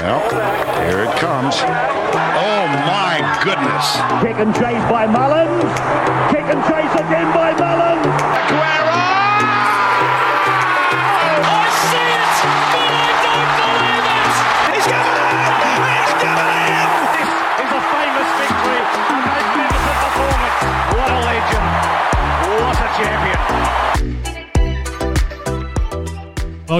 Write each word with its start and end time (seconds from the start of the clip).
Well, 0.00 0.24
here 0.88 1.04
it 1.04 1.14
comes. 1.20 1.60
Oh 1.60 2.64
my 2.88 3.20
goodness. 3.44 3.84
Kick 4.24 4.40
and 4.40 4.54
chase 4.54 4.80
by 4.88 5.06
Mullins. 5.06 5.68
Kick 6.32 6.48
and 6.48 6.64
chase 6.64 6.94
again 6.96 7.28
by 7.36 7.49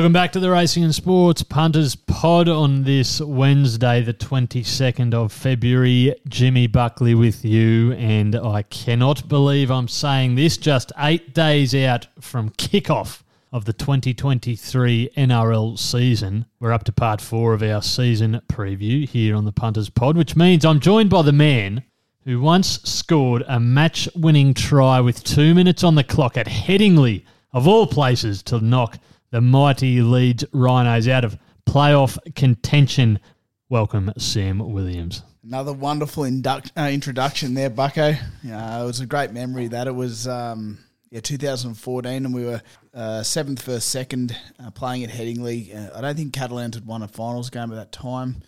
Welcome 0.01 0.15
back 0.15 0.33
to 0.33 0.41
the 0.41 0.51
Racing 0.51 0.83
and 0.83 0.95
Sports 0.95 1.43
Punters 1.43 1.95
Pod 1.95 2.49
on 2.49 2.85
this 2.85 3.21
Wednesday, 3.21 4.01
the 4.01 4.15
22nd 4.15 5.13
of 5.13 5.31
February. 5.31 6.15
Jimmy 6.27 6.67
Buckley 6.69 7.15
with 7.15 7.45
you, 7.45 7.93
and 7.93 8.35
I 8.35 8.63
cannot 8.63 9.29
believe 9.29 9.71
I'm 9.71 9.89
saying 9.89 10.37
this 10.37 10.57
just 10.57 10.91
eight 10.97 11.35
days 11.35 11.75
out 11.75 12.07
from 12.19 12.49
kickoff 12.49 13.21
of 13.53 13.67
the 13.67 13.75
2023 13.75 15.11
NRL 15.19 15.79
season. 15.79 16.47
We're 16.61 16.73
up 16.73 16.85
to 16.85 16.93
part 16.93 17.21
four 17.21 17.53
of 17.53 17.63
our 17.63 17.83
season 17.83 18.41
preview 18.49 19.07
here 19.07 19.37
on 19.37 19.45
the 19.45 19.53
Punters 19.53 19.91
Pod, 19.91 20.17
which 20.17 20.35
means 20.35 20.65
I'm 20.65 20.81
joined 20.81 21.11
by 21.11 21.21
the 21.21 21.33
man 21.33 21.85
who 22.25 22.41
once 22.41 22.81
scored 22.85 23.45
a 23.47 23.61
match 23.61 24.09
winning 24.17 24.55
try 24.55 24.99
with 24.99 25.23
two 25.23 25.55
minutes 25.55 25.85
on 25.85 25.95
the 25.95 26.05
clock 26.05 26.39
at 26.39 26.47
Headingley, 26.47 27.23
of 27.53 27.69
all 27.69 27.87
places, 27.87 28.43
to 28.45 28.65
knock 28.65 28.97
the 29.31 29.41
mighty 29.41 30.03
Leeds 30.03 30.45
Rhinos 30.53 31.09
out 31.09 31.25
of 31.25 31.39
playoff 31.69 32.19
contention. 32.35 33.21
Welcome, 33.69 34.13
Sam 34.19 34.59
Williams. 34.59 35.23
Another 35.45 35.73
wonderful 35.73 36.25
induct, 36.25 36.73
uh, 36.77 36.91
introduction 36.93 37.55
there, 37.55 37.71
Bucko. 37.71 38.15
Yeah, 38.43 38.83
it 38.83 38.85
was 38.85 39.01
a 39.01 39.07
great 39.07 39.33
memory 39.33 39.69
that 39.69 39.87
it 39.87 39.95
was 39.95 40.29
um, 40.29 40.79
yeah 41.11 41.21
2014, 41.21 42.27
and 42.27 42.35
we 42.35 42.45
were 42.45 42.61
uh, 42.93 43.23
seventh 43.23 43.63
versus 43.63 43.85
second 43.85 44.37
uh, 44.63 44.71
playing 44.71 45.05
at 45.05 45.11
Headingley. 45.11 45.75
Uh, 45.75 45.97
I 45.97 46.01
don't 46.01 46.17
think 46.17 46.33
Catalans 46.33 46.75
had 46.75 46.87
won 46.87 47.03
a 47.03 47.09
finals 47.09 47.51
game 47.51 47.71
at 47.73 47.77
that 47.77 47.93
time. 47.93 48.43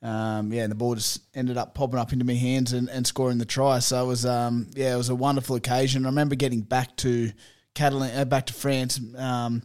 Um, 0.00 0.52
yeah, 0.52 0.62
and 0.62 0.70
the 0.70 0.76
ball 0.76 0.94
just 0.94 1.22
ended 1.34 1.56
up 1.56 1.74
popping 1.74 1.98
up 1.98 2.12
into 2.12 2.24
my 2.24 2.34
hands 2.34 2.72
and, 2.72 2.88
and 2.88 3.04
scoring 3.04 3.38
the 3.38 3.44
try. 3.44 3.80
So 3.80 4.04
it 4.04 4.06
was 4.06 4.24
um, 4.24 4.68
yeah, 4.74 4.94
it 4.94 4.98
was 4.98 5.08
a 5.08 5.14
wonderful 5.14 5.56
occasion. 5.56 6.06
I 6.06 6.08
remember 6.08 6.36
getting 6.36 6.60
back 6.60 6.96
to 6.98 7.32
Catalan, 7.74 8.16
uh, 8.16 8.24
back 8.24 8.46
to 8.46 8.54
France. 8.54 9.00
Um, 9.16 9.62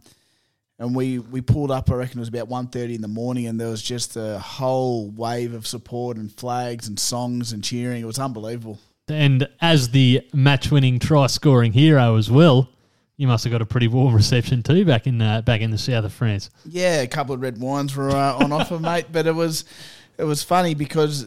and 0.78 0.94
we, 0.94 1.18
we 1.18 1.40
pulled 1.40 1.70
up. 1.70 1.90
I 1.90 1.94
reckon 1.94 2.18
it 2.18 2.20
was 2.20 2.28
about 2.28 2.48
1.30 2.48 2.96
in 2.96 3.00
the 3.00 3.08
morning, 3.08 3.46
and 3.46 3.60
there 3.60 3.68
was 3.68 3.82
just 3.82 4.16
a 4.16 4.38
whole 4.38 5.10
wave 5.10 5.54
of 5.54 5.66
support 5.66 6.16
and 6.16 6.32
flags 6.32 6.88
and 6.88 6.98
songs 6.98 7.52
and 7.52 7.62
cheering. 7.62 8.02
It 8.02 8.06
was 8.06 8.18
unbelievable. 8.18 8.78
And 9.08 9.48
as 9.60 9.90
the 9.90 10.26
match 10.32 10.70
winning 10.70 10.98
try 10.98 11.26
scoring 11.26 11.72
hero 11.72 12.16
as 12.16 12.30
well, 12.30 12.70
you 13.16 13.26
must 13.28 13.44
have 13.44 13.52
got 13.52 13.62
a 13.62 13.66
pretty 13.66 13.86
warm 13.86 14.14
reception 14.14 14.62
too 14.62 14.84
back 14.84 15.06
in 15.06 15.20
uh, 15.20 15.42
back 15.42 15.60
in 15.60 15.70
the 15.70 15.78
south 15.78 16.04
of 16.04 16.12
France. 16.12 16.50
Yeah, 16.64 17.02
a 17.02 17.06
couple 17.06 17.34
of 17.34 17.40
red 17.40 17.58
wines 17.58 17.94
were 17.94 18.10
uh, 18.10 18.38
on 18.38 18.50
offer, 18.50 18.78
mate. 18.80 19.06
But 19.12 19.26
it 19.26 19.34
was 19.34 19.64
it 20.18 20.24
was 20.24 20.42
funny 20.42 20.74
because 20.74 21.22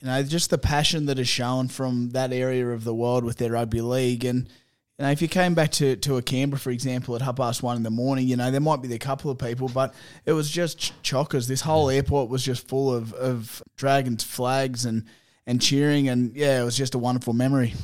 you 0.00 0.06
know 0.06 0.22
just 0.22 0.50
the 0.50 0.58
passion 0.58 1.06
that 1.06 1.18
is 1.18 1.28
shown 1.28 1.68
from 1.68 2.10
that 2.10 2.32
area 2.32 2.68
of 2.68 2.84
the 2.84 2.94
world 2.94 3.24
with 3.24 3.36
their 3.36 3.52
rugby 3.52 3.80
league, 3.80 4.24
and 4.24 4.48
you 4.98 5.04
know 5.04 5.10
if 5.10 5.22
you 5.22 5.28
came 5.28 5.54
back 5.54 5.72
to 5.72 5.96
to 5.96 6.16
a 6.16 6.22
Canberra, 6.22 6.60
for 6.60 6.70
example, 6.70 7.14
at 7.14 7.22
half 7.22 7.36
past 7.36 7.62
one 7.62 7.76
in 7.76 7.82
the 7.82 7.90
morning, 7.90 8.26
you 8.26 8.36
know 8.36 8.50
there 8.50 8.60
might 8.60 8.82
be 8.82 8.92
a 8.94 8.98
couple 8.98 9.30
of 9.30 9.38
people, 9.38 9.68
but 9.68 9.94
it 10.26 10.32
was 10.32 10.50
just 10.50 10.78
ch- 10.78 10.92
chockers. 11.02 11.48
This 11.48 11.62
whole 11.62 11.90
airport 11.90 12.28
was 12.28 12.44
just 12.44 12.68
full 12.68 12.94
of 12.94 13.12
of 13.14 13.62
dragons 13.76 14.22
flags 14.24 14.84
and 14.84 15.04
and 15.46 15.60
cheering, 15.60 16.08
and 16.08 16.36
yeah, 16.36 16.60
it 16.60 16.64
was 16.64 16.76
just 16.76 16.94
a 16.94 16.98
wonderful 16.98 17.32
memory. 17.32 17.74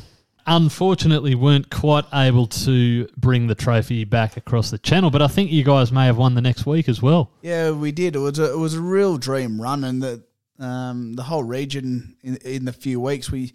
Unfortunately, 0.47 1.35
weren't 1.35 1.69
quite 1.69 2.07
able 2.15 2.47
to 2.47 3.07
bring 3.19 3.49
the 3.49 3.55
trophy 3.55 4.05
back 4.05 4.39
across 4.39 4.71
the 4.71 4.79
channel, 4.79 5.11
but 5.11 5.21
I 5.21 5.27
think 5.27 5.51
you 5.51 5.63
guys 5.63 5.93
may 5.93 6.07
have 6.07 6.17
won 6.17 6.35
the 6.35 6.41
next 6.41 6.65
week 6.65 6.89
as 6.89 7.03
well. 7.03 7.31
Yeah, 7.43 7.73
we 7.73 7.93
did. 7.93 8.17
It 8.17 8.21
was 8.21 8.39
a, 8.39 8.53
it 8.53 8.57
was 8.57 8.75
a 8.75 8.81
real 8.81 9.19
dream 9.19 9.61
run, 9.61 9.85
and 9.85 10.03
the 10.03 10.23
um, 10.59 11.15
the 11.15 11.23
whole 11.23 11.45
region 11.45 12.17
in, 12.23 12.37
in 12.37 12.65
the 12.65 12.73
few 12.73 13.01
weeks 13.01 13.31
we. 13.31 13.53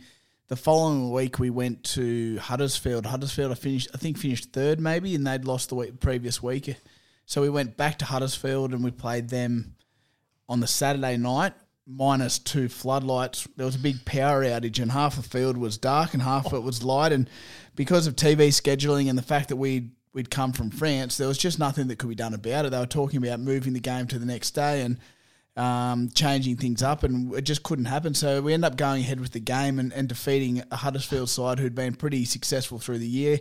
The 0.53 0.57
following 0.57 1.09
week 1.09 1.39
we 1.39 1.49
went 1.49 1.83
to 1.95 2.37
Huddersfield. 2.37 3.07
Huddersfield, 3.07 3.51
I 3.51 3.55
finished, 3.55 3.89
I 3.91 3.97
think 3.97 4.19
finished 4.19 4.53
third 4.53 4.79
maybe, 4.79 5.15
and 5.15 5.25
they'd 5.25 5.45
lost 5.45 5.69
the 5.69 5.75
week, 5.75 5.99
previous 5.99 6.43
week. 6.43 6.75
So 7.25 7.41
we 7.41 7.49
went 7.49 7.75
back 7.75 7.97
to 7.97 8.05
Huddersfield 8.05 8.71
and 8.71 8.83
we 8.83 8.91
played 8.91 9.29
them 9.29 9.73
on 10.47 10.59
the 10.59 10.67
Saturday 10.67 11.17
night. 11.17 11.53
Minus 11.87 12.37
two 12.37 12.69
floodlights. 12.69 13.47
There 13.57 13.65
was 13.65 13.77
a 13.77 13.79
big 13.79 14.05
power 14.05 14.43
outage, 14.43 14.79
and 14.79 14.91
half 14.91 15.15
the 15.15 15.23
field 15.23 15.57
was 15.57 15.79
dark 15.79 16.13
and 16.13 16.21
half 16.21 16.45
of 16.45 16.53
it 16.53 16.61
was 16.61 16.83
light. 16.83 17.13
And 17.13 17.27
because 17.75 18.05
of 18.05 18.15
TV 18.15 18.49
scheduling 18.49 19.09
and 19.09 19.17
the 19.17 19.23
fact 19.23 19.49
that 19.49 19.55
we 19.55 19.89
we'd 20.13 20.29
come 20.29 20.53
from 20.53 20.69
France, 20.69 21.17
there 21.17 21.27
was 21.27 21.39
just 21.39 21.57
nothing 21.57 21.87
that 21.87 21.97
could 21.97 22.09
be 22.09 22.13
done 22.13 22.35
about 22.35 22.65
it. 22.65 22.69
They 22.69 22.77
were 22.77 22.85
talking 22.85 23.25
about 23.25 23.39
moving 23.39 23.73
the 23.73 23.79
game 23.79 24.05
to 24.05 24.19
the 24.19 24.25
next 24.27 24.51
day 24.51 24.81
and 24.81 24.99
um, 25.55 26.09
changing 26.09 26.57
things 26.57 26.81
up, 26.81 27.03
and 27.03 27.33
it 27.33 27.43
just 27.43 27.63
couldn't 27.63 27.85
happen. 27.85 28.13
So 28.13 28.41
we 28.41 28.53
ended 28.53 28.71
up 28.71 28.77
going 28.77 29.01
ahead 29.01 29.19
with 29.19 29.31
the 29.31 29.39
game 29.39 29.79
and, 29.79 29.93
and 29.93 30.09
defeating 30.09 30.63
a 30.71 30.75
Huddersfield 30.75 31.29
side 31.29 31.59
who'd 31.59 31.75
been 31.75 31.95
pretty 31.95 32.25
successful 32.25 32.79
through 32.79 32.99
the 32.99 33.07
year. 33.07 33.39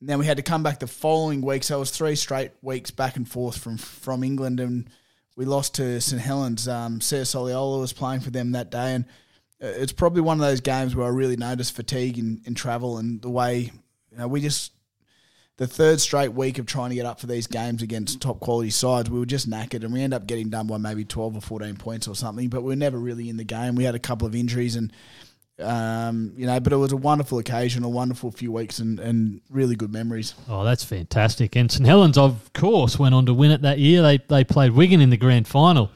And 0.00 0.08
then 0.08 0.18
we 0.18 0.26
had 0.26 0.36
to 0.38 0.42
come 0.42 0.62
back 0.62 0.78
the 0.78 0.86
following 0.86 1.42
week, 1.42 1.62
so 1.64 1.76
it 1.76 1.80
was 1.80 1.90
three 1.90 2.16
straight 2.16 2.52
weeks 2.62 2.90
back 2.90 3.16
and 3.16 3.28
forth 3.28 3.58
from 3.58 3.76
from 3.76 4.24
England, 4.24 4.60
and 4.60 4.88
we 5.36 5.44
lost 5.44 5.74
to 5.74 6.00
St 6.00 6.22
Helens. 6.22 6.68
Um, 6.68 7.00
Soliola 7.00 7.80
was 7.80 7.92
playing 7.92 8.20
for 8.20 8.30
them 8.30 8.52
that 8.52 8.70
day, 8.70 8.94
and 8.94 9.04
it's 9.60 9.92
probably 9.92 10.22
one 10.22 10.40
of 10.40 10.46
those 10.46 10.60
games 10.60 10.96
where 10.96 11.06
I 11.06 11.10
really 11.10 11.36
noticed 11.36 11.76
fatigue 11.76 12.18
in 12.18 12.54
travel 12.54 12.96
and 12.96 13.20
the 13.20 13.28
way 13.28 13.72
you 14.10 14.18
know, 14.18 14.28
we 14.28 14.40
just 14.40 14.72
the 15.60 15.66
third 15.66 16.00
straight 16.00 16.32
week 16.32 16.58
of 16.58 16.64
trying 16.64 16.88
to 16.88 16.96
get 16.96 17.04
up 17.04 17.20
for 17.20 17.26
these 17.26 17.46
games 17.46 17.82
against 17.82 18.18
top 18.18 18.40
quality 18.40 18.70
sides, 18.70 19.10
we 19.10 19.18
were 19.18 19.26
just 19.26 19.48
knackered 19.48 19.84
and 19.84 19.92
we 19.92 20.00
end 20.00 20.14
up 20.14 20.26
getting 20.26 20.48
done 20.48 20.66
by 20.66 20.78
maybe 20.78 21.04
12 21.04 21.36
or 21.36 21.40
14 21.42 21.76
points 21.76 22.08
or 22.08 22.14
something, 22.14 22.48
but 22.48 22.62
we 22.62 22.68
were 22.68 22.76
never 22.76 22.96
really 22.96 23.28
in 23.28 23.36
the 23.36 23.44
game. 23.44 23.74
We 23.74 23.84
had 23.84 23.94
a 23.94 23.98
couple 23.98 24.26
of 24.26 24.34
injuries 24.34 24.76
and, 24.76 24.90
um, 25.58 26.32
you 26.34 26.46
know, 26.46 26.58
but 26.60 26.72
it 26.72 26.76
was 26.76 26.92
a 26.92 26.96
wonderful 26.96 27.38
occasion, 27.38 27.84
a 27.84 27.90
wonderful 27.90 28.30
few 28.30 28.50
weeks 28.50 28.78
and, 28.78 28.98
and 28.98 29.42
really 29.50 29.76
good 29.76 29.92
memories. 29.92 30.32
Oh, 30.48 30.64
that's 30.64 30.82
fantastic! 30.82 31.54
And 31.56 31.70
St 31.70 31.86
Helens, 31.86 32.16
of 32.16 32.50
course, 32.54 32.98
went 32.98 33.14
on 33.14 33.26
to 33.26 33.34
win 33.34 33.50
it 33.50 33.60
that 33.60 33.78
year. 33.78 34.00
They 34.00 34.16
they 34.16 34.44
played 34.44 34.72
Wigan 34.72 35.02
in 35.02 35.10
the 35.10 35.18
grand 35.18 35.46
final. 35.46 35.90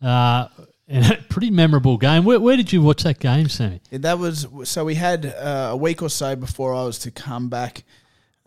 Uh, 0.00 0.46
and 0.86 1.10
a 1.10 1.16
pretty 1.28 1.50
memorable 1.50 1.98
game. 1.98 2.24
Where, 2.24 2.38
where 2.38 2.56
did 2.56 2.72
you 2.72 2.82
watch 2.82 3.02
that 3.02 3.18
game, 3.18 3.48
Sammy? 3.48 3.80
That 3.90 4.20
was 4.20 4.46
so 4.62 4.84
we 4.84 4.94
had 4.94 5.26
uh, 5.26 5.70
a 5.72 5.76
week 5.76 6.02
or 6.02 6.08
so 6.08 6.36
before 6.36 6.72
I 6.72 6.84
was 6.84 7.00
to 7.00 7.10
come 7.10 7.48
back. 7.48 7.82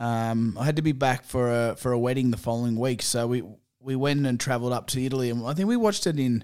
Um, 0.01 0.57
I 0.59 0.65
had 0.65 0.77
to 0.77 0.81
be 0.81 0.93
back 0.93 1.25
for 1.25 1.51
a 1.51 1.75
for 1.75 1.91
a 1.91 1.99
wedding 1.99 2.31
the 2.31 2.37
following 2.37 2.75
week, 2.75 3.03
so 3.03 3.27
we 3.27 3.43
we 3.79 3.95
went 3.95 4.25
and 4.25 4.39
travelled 4.39 4.73
up 4.73 4.87
to 4.87 5.05
Italy, 5.05 5.29
and 5.29 5.45
I 5.45 5.53
think 5.53 5.69
we 5.69 5.77
watched 5.77 6.07
it 6.07 6.19
in 6.19 6.43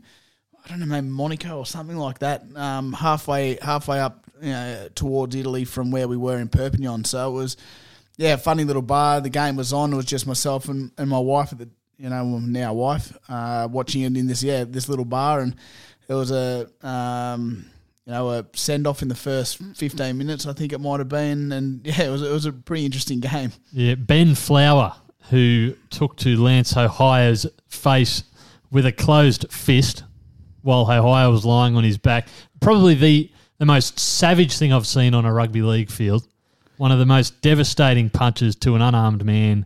I 0.64 0.68
don't 0.70 0.80
know 0.80 0.86
maybe 0.86 1.08
Monaco 1.08 1.58
or 1.58 1.66
something 1.66 1.98
like 1.98 2.20
that. 2.20 2.44
Um, 2.56 2.94
halfway 2.94 3.58
halfway 3.60 4.00
up 4.00 4.28
you 4.40 4.52
know, 4.52 4.90
towards 4.94 5.36
Italy 5.36 5.66
from 5.66 5.90
where 5.90 6.08
we 6.08 6.18
were 6.18 6.38
in 6.38 6.50
Perpignan, 6.50 7.04
so 7.06 7.32
it 7.32 7.34
was 7.34 7.58
yeah, 8.16 8.36
funny 8.36 8.64
little 8.64 8.84
bar. 8.84 9.22
The 9.22 9.30
game 9.30 9.56
was 9.56 9.74
on. 9.74 9.92
It 9.92 9.96
was 9.96 10.06
just 10.06 10.28
myself 10.28 10.70
and, 10.70 10.92
and 10.96 11.10
my 11.10 11.20
wife 11.20 11.52
at 11.52 11.58
the 11.58 11.70
you 11.98 12.10
know 12.10 12.38
now 12.38 12.76
wife 12.76 13.18
uh, 13.28 13.68
watching 13.72 14.04
it 14.04 14.16
in 14.16 14.28
this 14.28 14.44
yeah 14.44 14.66
this 14.66 14.88
little 14.88 15.04
bar, 15.04 15.40
and 15.40 15.56
there 16.06 16.18
was 16.18 16.30
a 16.30 16.70
um, 16.84 17.66
you 18.08 18.14
know 18.14 18.30
a 18.30 18.46
send 18.54 18.88
off 18.88 19.02
in 19.02 19.10
the 19.10 19.16
first 19.16 19.58
fifteen 19.76 20.18
minutes. 20.18 20.48
I 20.48 20.54
think 20.54 20.72
it 20.72 20.80
might 20.80 21.00
have 21.00 21.10
been, 21.10 21.52
and 21.52 21.82
yeah, 21.86 22.04
it 22.04 22.10
was 22.10 22.22
it 22.22 22.32
was 22.32 22.46
a 22.46 22.54
pretty 22.54 22.86
interesting 22.86 23.20
game. 23.20 23.52
Yeah, 23.72 23.96
Ben 23.96 24.34
Flower, 24.34 24.96
who 25.30 25.76
took 25.90 26.16
to 26.18 26.42
Lance 26.42 26.72
Hohaia's 26.72 27.46
face 27.68 28.24
with 28.72 28.86
a 28.86 28.92
closed 28.92 29.46
fist 29.52 30.04
while 30.62 30.82
O'Hire 30.82 31.30
was 31.30 31.46
lying 31.46 31.76
on 31.76 31.84
his 31.84 31.98
back. 31.98 32.28
Probably 32.60 32.96
the, 32.96 33.32
the 33.58 33.66
most 33.66 34.00
savage 34.00 34.58
thing 34.58 34.74
I've 34.74 34.88
seen 34.88 35.14
on 35.14 35.24
a 35.24 35.32
rugby 35.32 35.62
league 35.62 35.90
field. 35.90 36.28
One 36.76 36.92
of 36.92 37.00
the 37.00 37.06
most 37.06 37.42
devastating 37.42 38.10
punches 38.10 38.56
to 38.58 38.76
an 38.76 38.82
unarmed 38.82 39.24
man, 39.24 39.66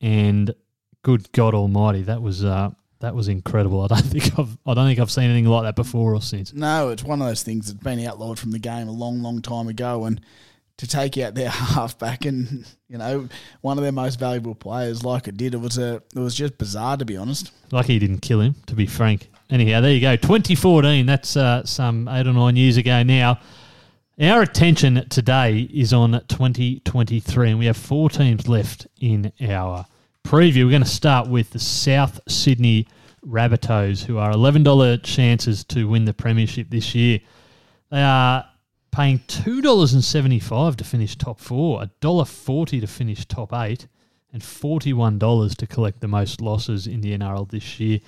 and 0.00 0.54
good 1.02 1.30
God 1.32 1.54
Almighty, 1.54 2.02
that 2.02 2.22
was 2.22 2.44
uh, 2.44 2.70
that 3.00 3.14
was 3.14 3.28
incredible. 3.28 3.82
I 3.82 3.88
don't 3.88 4.02
think 4.04 4.38
I've 4.38 4.56
I 4.66 4.74
don't 4.74 4.86
think 4.86 4.98
I've 4.98 5.10
seen 5.10 5.24
anything 5.24 5.46
like 5.46 5.64
that 5.64 5.76
before 5.76 6.14
or 6.14 6.22
since. 6.22 6.52
No, 6.52 6.90
it's 6.90 7.04
one 7.04 7.20
of 7.20 7.28
those 7.28 7.42
things 7.42 7.66
that's 7.66 7.82
been 7.82 8.04
outlawed 8.06 8.38
from 8.38 8.50
the 8.52 8.58
game 8.58 8.88
a 8.88 8.92
long, 8.92 9.22
long 9.22 9.42
time 9.42 9.68
ago, 9.68 10.04
and 10.04 10.20
to 10.78 10.86
take 10.86 11.16
out 11.18 11.34
their 11.34 11.48
halfback 11.50 12.24
and 12.24 12.66
you 12.88 12.98
know 12.98 13.28
one 13.60 13.78
of 13.78 13.82
their 13.82 13.92
most 13.92 14.18
valuable 14.18 14.54
players 14.54 15.04
like 15.04 15.28
it 15.28 15.36
did, 15.36 15.54
it 15.54 15.60
was 15.60 15.78
a 15.78 16.02
it 16.14 16.20
was 16.20 16.34
just 16.34 16.58
bizarre 16.58 16.96
to 16.96 17.04
be 17.04 17.16
honest. 17.16 17.52
Lucky 17.72 17.94
he 17.94 17.98
didn't 17.98 18.20
kill 18.20 18.40
him, 18.40 18.54
to 18.66 18.74
be 18.74 18.86
frank. 18.86 19.28
Anyhow, 19.48 19.80
there 19.80 19.92
you 19.92 20.00
go. 20.00 20.16
2014, 20.16 21.06
that's 21.06 21.36
uh, 21.36 21.64
some 21.64 22.08
eight 22.08 22.26
or 22.26 22.32
nine 22.32 22.56
years 22.56 22.76
ago 22.76 23.04
now. 23.04 23.38
Our 24.20 24.42
attention 24.42 25.06
today 25.08 25.60
is 25.72 25.92
on 25.92 26.12
2023, 26.12 27.50
and 27.50 27.58
we 27.58 27.66
have 27.66 27.76
four 27.76 28.08
teams 28.08 28.48
left 28.48 28.86
in 28.98 29.30
our 29.40 29.86
preview. 30.26 30.64
We're 30.64 30.70
going 30.70 30.82
to 30.82 30.88
start 30.88 31.28
with 31.28 31.50
the 31.50 31.60
South 31.60 32.18
Sydney 32.26 32.88
Rabbitohs, 33.24 34.04
who 34.04 34.18
are 34.18 34.32
$11 34.32 35.00
chances 35.04 35.62
to 35.64 35.88
win 35.88 36.04
the 36.04 36.12
Premiership 36.12 36.68
this 36.68 36.96
year. 36.96 37.20
They 37.92 38.02
are 38.02 38.44
paying 38.90 39.20
$2.75 39.20 40.74
to 40.76 40.84
finish 40.84 41.14
top 41.14 41.38
four, 41.38 41.80
$1.40 42.00 42.80
to 42.80 42.86
finish 42.88 43.24
top 43.26 43.52
eight, 43.52 43.86
and 44.32 44.42
$41 44.42 45.54
to 45.54 45.66
collect 45.68 46.00
the 46.00 46.08
most 46.08 46.40
losses 46.40 46.88
in 46.88 47.02
the 47.02 47.16
NRL 47.16 47.48
this 47.48 47.78
year. 47.78 48.00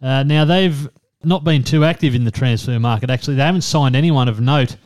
Uh, 0.00 0.22
now, 0.22 0.46
they've 0.46 0.88
not 1.24 1.44
been 1.44 1.62
too 1.62 1.84
active 1.84 2.14
in 2.14 2.24
the 2.24 2.30
transfer 2.30 2.80
market, 2.80 3.10
actually. 3.10 3.36
They 3.36 3.42
haven't 3.42 3.62
signed 3.62 3.94
anyone 3.94 4.28
of 4.28 4.40
note. 4.40 4.76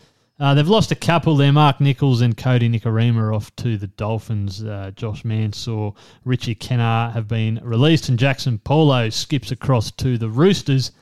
Uh, 0.41 0.55
they've 0.55 0.69
lost 0.69 0.91
a 0.91 0.97
couple 0.97 1.37
there. 1.37 1.53
Mark 1.53 1.83
Nicholls 1.83 2.23
and 2.23 2.35
Kodi 2.35 2.71
Nikorima 2.71 3.35
off 3.35 3.55
to 3.57 3.77
the 3.77 3.89
Dolphins. 3.89 4.65
Uh, 4.65 4.91
Josh 4.97 5.23
Mansour, 5.23 5.93
Richie 6.25 6.55
Kennar 6.55 7.13
have 7.13 7.29
been 7.29 7.61
released, 7.63 8.09
and 8.09 8.19
Jackson 8.19 8.59
Paulo 8.59 9.11
skips 9.11 9.51
across 9.51 9.91
to 9.93 10.17
the 10.17 10.31
Roosters. 10.31 10.93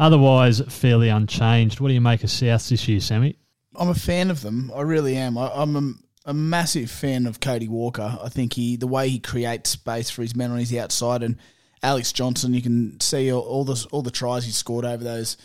Otherwise, 0.00 0.60
fairly 0.68 1.08
unchanged. 1.08 1.78
What 1.78 1.88
do 1.88 1.94
you 1.94 2.00
make 2.00 2.24
of 2.24 2.30
South 2.30 2.68
this 2.68 2.88
year, 2.88 2.98
Sammy? 2.98 3.36
I'm 3.76 3.90
a 3.90 3.94
fan 3.94 4.28
of 4.28 4.42
them. 4.42 4.72
I 4.74 4.80
really 4.80 5.16
am. 5.16 5.38
I, 5.38 5.52
I'm 5.54 5.76
a, 5.76 6.30
a 6.30 6.34
massive 6.34 6.90
fan 6.90 7.26
of 7.26 7.38
Cody 7.38 7.68
Walker. 7.68 8.18
I 8.20 8.28
think 8.28 8.54
he 8.54 8.76
the 8.76 8.88
way 8.88 9.08
he 9.08 9.20
creates 9.20 9.70
space 9.70 10.10
for 10.10 10.22
his 10.22 10.34
men 10.34 10.50
on 10.50 10.58
his 10.58 10.74
outside 10.74 11.22
and 11.22 11.36
Alex 11.80 12.12
Johnson. 12.12 12.54
You 12.54 12.62
can 12.62 12.98
see 12.98 13.32
all, 13.32 13.42
all 13.42 13.64
the 13.64 13.86
all 13.92 14.02
the 14.02 14.10
tries 14.10 14.46
he 14.46 14.50
scored 14.50 14.84
over 14.84 15.04
those 15.04 15.36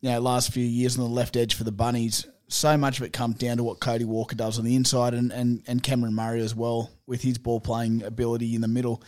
you 0.00 0.10
know 0.10 0.20
last 0.20 0.52
few 0.52 0.64
years 0.64 0.96
on 0.96 1.02
the 1.02 1.10
left 1.10 1.36
edge 1.36 1.56
for 1.56 1.64
the 1.64 1.72
Bunnies. 1.72 2.28
So 2.48 2.76
much 2.76 2.98
of 2.98 3.04
it 3.04 3.12
comes 3.12 3.36
down 3.36 3.56
to 3.56 3.64
what 3.64 3.80
Cody 3.80 4.04
Walker 4.04 4.36
does 4.36 4.58
on 4.58 4.64
the 4.64 4.76
inside 4.76 5.14
and, 5.14 5.32
and, 5.32 5.62
and 5.66 5.82
Cameron 5.82 6.14
Murray 6.14 6.40
as 6.40 6.54
well 6.54 6.90
with 7.06 7.22
his 7.22 7.38
ball 7.38 7.60
playing 7.60 8.02
ability 8.02 8.54
in 8.54 8.60
the 8.60 8.68
middle. 8.68 9.02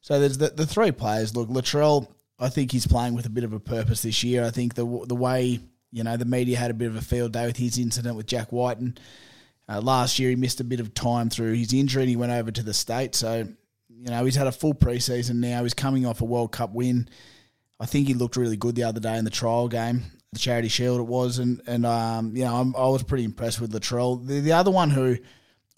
So 0.00 0.20
there's 0.20 0.38
the, 0.38 0.50
the 0.50 0.66
three 0.66 0.92
players. 0.92 1.34
Look, 1.34 1.48
Latrell, 1.48 2.08
I 2.38 2.50
think 2.50 2.72
he's 2.72 2.86
playing 2.86 3.14
with 3.14 3.26
a 3.26 3.30
bit 3.30 3.44
of 3.44 3.52
a 3.52 3.60
purpose 3.60 4.02
this 4.02 4.22
year. 4.22 4.44
I 4.44 4.50
think 4.50 4.74
the 4.74 5.04
the 5.06 5.14
way 5.14 5.60
you 5.94 6.02
know, 6.02 6.16
the 6.16 6.24
media 6.24 6.58
had 6.58 6.72
a 6.72 6.74
bit 6.74 6.88
of 6.88 6.96
a 6.96 7.00
field 7.00 7.32
day 7.32 7.46
with 7.46 7.56
his 7.56 7.78
incident 7.78 8.16
with 8.16 8.26
Jack 8.26 8.50
White, 8.50 8.78
and 8.78 8.98
uh, 9.68 9.80
last 9.80 10.18
year 10.18 10.28
he 10.28 10.34
missed 10.34 10.58
a 10.58 10.64
bit 10.64 10.80
of 10.80 10.92
time 10.92 11.30
through 11.30 11.52
his 11.52 11.72
injury 11.72 12.02
and 12.02 12.10
he 12.10 12.16
went 12.16 12.32
over 12.32 12.50
to 12.50 12.64
the 12.64 12.74
state. 12.74 13.14
So, 13.14 13.46
you 13.88 14.10
know, 14.10 14.24
he's 14.24 14.34
had 14.34 14.48
a 14.48 14.52
full 14.52 14.74
preseason 14.74 15.36
now. 15.36 15.62
He's 15.62 15.72
coming 15.72 16.04
off 16.04 16.20
a 16.20 16.24
World 16.24 16.50
Cup 16.50 16.74
win. 16.74 17.08
I 17.78 17.86
think 17.86 18.08
he 18.08 18.14
looked 18.14 18.36
really 18.36 18.56
good 18.56 18.74
the 18.74 18.82
other 18.82 18.98
day 18.98 19.16
in 19.16 19.24
the 19.24 19.30
trial 19.30 19.68
game, 19.68 20.02
the 20.34 20.40
Charity 20.40 20.68
Shield 20.68 21.00
it 21.00 21.04
was, 21.04 21.38
and 21.38 21.62
and 21.66 21.86
um, 21.86 22.36
you 22.36 22.44
know, 22.44 22.54
I'm, 22.54 22.76
i 22.76 22.86
was 22.86 23.02
pretty 23.02 23.24
impressed 23.24 23.60
with 23.60 23.72
Latrell. 23.72 24.26
The, 24.26 24.40
the 24.40 24.52
other 24.52 24.70
one 24.70 24.90
who 24.90 25.16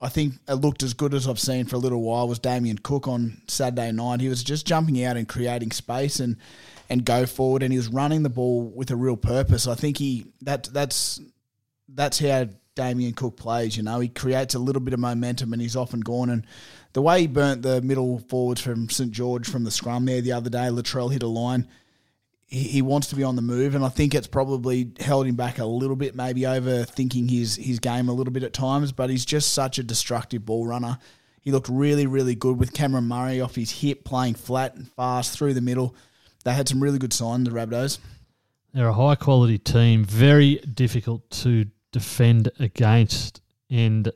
I 0.01 0.09
think 0.09 0.35
looked 0.49 0.83
as 0.83 0.95
good 0.95 1.15
as 1.15 1.27
I've 1.27 1.41
seen 1.41 1.65
for 1.65 1.77
a 1.77 1.79
little 1.79 2.03
while 2.03 2.29
was 2.29 2.39
Damien 2.39 2.79
Cook 2.79 3.09
on 3.09 3.41
Saturday 3.49 3.93
night. 3.93 4.21
He 4.21 4.29
was 4.29 4.43
just 4.43 4.67
jumping 4.67 5.03
out 5.05 5.17
and 5.17 5.29
creating 5.29 5.71
space 5.71 6.21
and 6.21 6.37
and 6.89 7.05
go 7.05 7.27
forward, 7.27 7.63
and 7.63 7.73
he 7.73 7.79
was 7.79 7.89
running 7.89 8.23
the 8.23 8.31
ball 8.31 8.63
with 8.63 8.91
a 8.91 8.97
real 8.97 9.17
purpose. 9.17 9.67
I 9.67 9.75
think 9.75 9.99
he 9.99 10.27
that 10.43 10.65
that's 10.65 11.21
that's 11.89 12.19
how 12.19 12.49
Damien 12.75 13.15
Cook 13.15 13.37
plays. 13.37 13.77
You 13.77 13.83
know, 13.83 14.01
he 14.01 14.09
creates 14.09 14.55
a 14.55 14.59
little 14.59 14.81
bit 14.81 14.95
of 14.95 15.01
momentum, 15.01 15.53
and 15.53 15.63
he's 15.63 15.77
often 15.77 16.01
gone. 16.01 16.31
And 16.31 16.47
the 16.93 17.03
way 17.03 17.23
he 17.23 17.27
burnt 17.27 17.63
the 17.63 17.81
middle 17.83 18.19
forwards 18.29 18.61
from 18.61 18.89
St 18.89 19.11
George 19.11 19.49
from 19.49 19.65
the 19.65 19.71
scrum 19.71 20.05
there 20.05 20.21
the 20.21 20.33
other 20.33 20.51
day, 20.51 20.69
Latrell 20.69 21.13
hit 21.13 21.23
a 21.23 21.27
line. 21.27 21.67
He, 22.49 22.81
wants 22.81 23.09
to 23.09 23.17
be 23.17 23.25
on 23.25 23.35
the 23.35 23.43
move, 23.43 23.75
and 23.75 23.85
I 23.85 23.89
think 23.89 24.15
it's 24.15 24.29
probably 24.29 24.93
held 25.01 25.27
him 25.27 25.35
back 25.35 25.59
a 25.59 25.65
little 25.65 25.97
bit, 25.97 26.15
maybe 26.15 26.43
overthinking 26.43 27.29
his 27.29 27.57
his 27.57 27.81
game 27.81 28.09
a 28.09 28.13
little 28.13 28.33
bit 28.33 28.45
at 28.45 28.53
times. 28.53 28.93
But 28.93 29.11
he's 29.11 29.25
just 29.25 29.53
such 29.53 29.79
a 29.79 29.83
destructive 29.83 30.47
ball 30.47 30.65
runner. 30.65 30.99
He 31.41 31.51
looked 31.51 31.69
really, 31.69 32.07
really 32.07 32.37
good 32.37 32.57
with 32.59 32.73
Cameron 32.73 33.09
Murray 33.09 33.41
off 33.41 33.57
his 33.57 33.71
hip, 33.71 34.05
playing 34.05 34.35
flat 34.35 34.77
and 34.77 34.89
fast 34.93 35.37
through 35.37 35.55
the 35.55 35.61
middle 35.61 35.97
they 36.47 36.55
had 36.55 36.69
some 36.69 36.81
really 36.81 36.99
good 36.99 37.13
signs, 37.13 37.49
the 37.49 37.51
Rabbitohs. 37.51 37.99
They're 38.73 38.89
a 38.89 38.93
high 38.93 39.17
quality 39.17 39.59
team, 39.59 40.05
very 40.05 40.57
difficult 40.59 41.29
to 41.43 41.67
defend 41.91 42.53
against. 42.61 43.41
And 43.69 44.13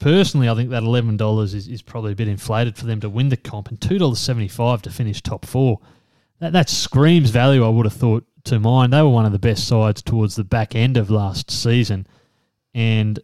personally, 0.00 0.48
I 0.48 0.56
think 0.56 0.70
that 0.70 0.82
eleven 0.82 1.16
dollars 1.16 1.54
is, 1.54 1.68
is 1.68 1.80
probably 1.80 2.12
a 2.12 2.16
bit 2.16 2.26
inflated 2.26 2.76
for 2.76 2.86
them 2.86 3.00
to 3.02 3.08
win 3.08 3.28
the 3.28 3.36
comp, 3.36 3.68
and 3.68 3.80
two 3.80 3.98
dollars 3.98 4.18
seventy 4.18 4.48
five 4.48 4.82
to 4.82 4.90
finish 4.90 5.22
top 5.22 5.46
four. 5.46 5.78
That 6.40 6.52
that 6.54 6.68
screams 6.68 7.30
value. 7.30 7.64
I 7.64 7.68
would 7.68 7.86
have 7.86 7.94
thought 7.94 8.26
to 8.44 8.58
mine. 8.58 8.90
They 8.90 9.02
were 9.02 9.08
one 9.08 9.26
of 9.26 9.32
the 9.32 9.38
best 9.38 9.68
sides 9.68 10.02
towards 10.02 10.36
the 10.36 10.44
back 10.44 10.74
end 10.74 10.96
of 10.96 11.10
last 11.10 11.50
season, 11.50 12.06
and 12.74 13.18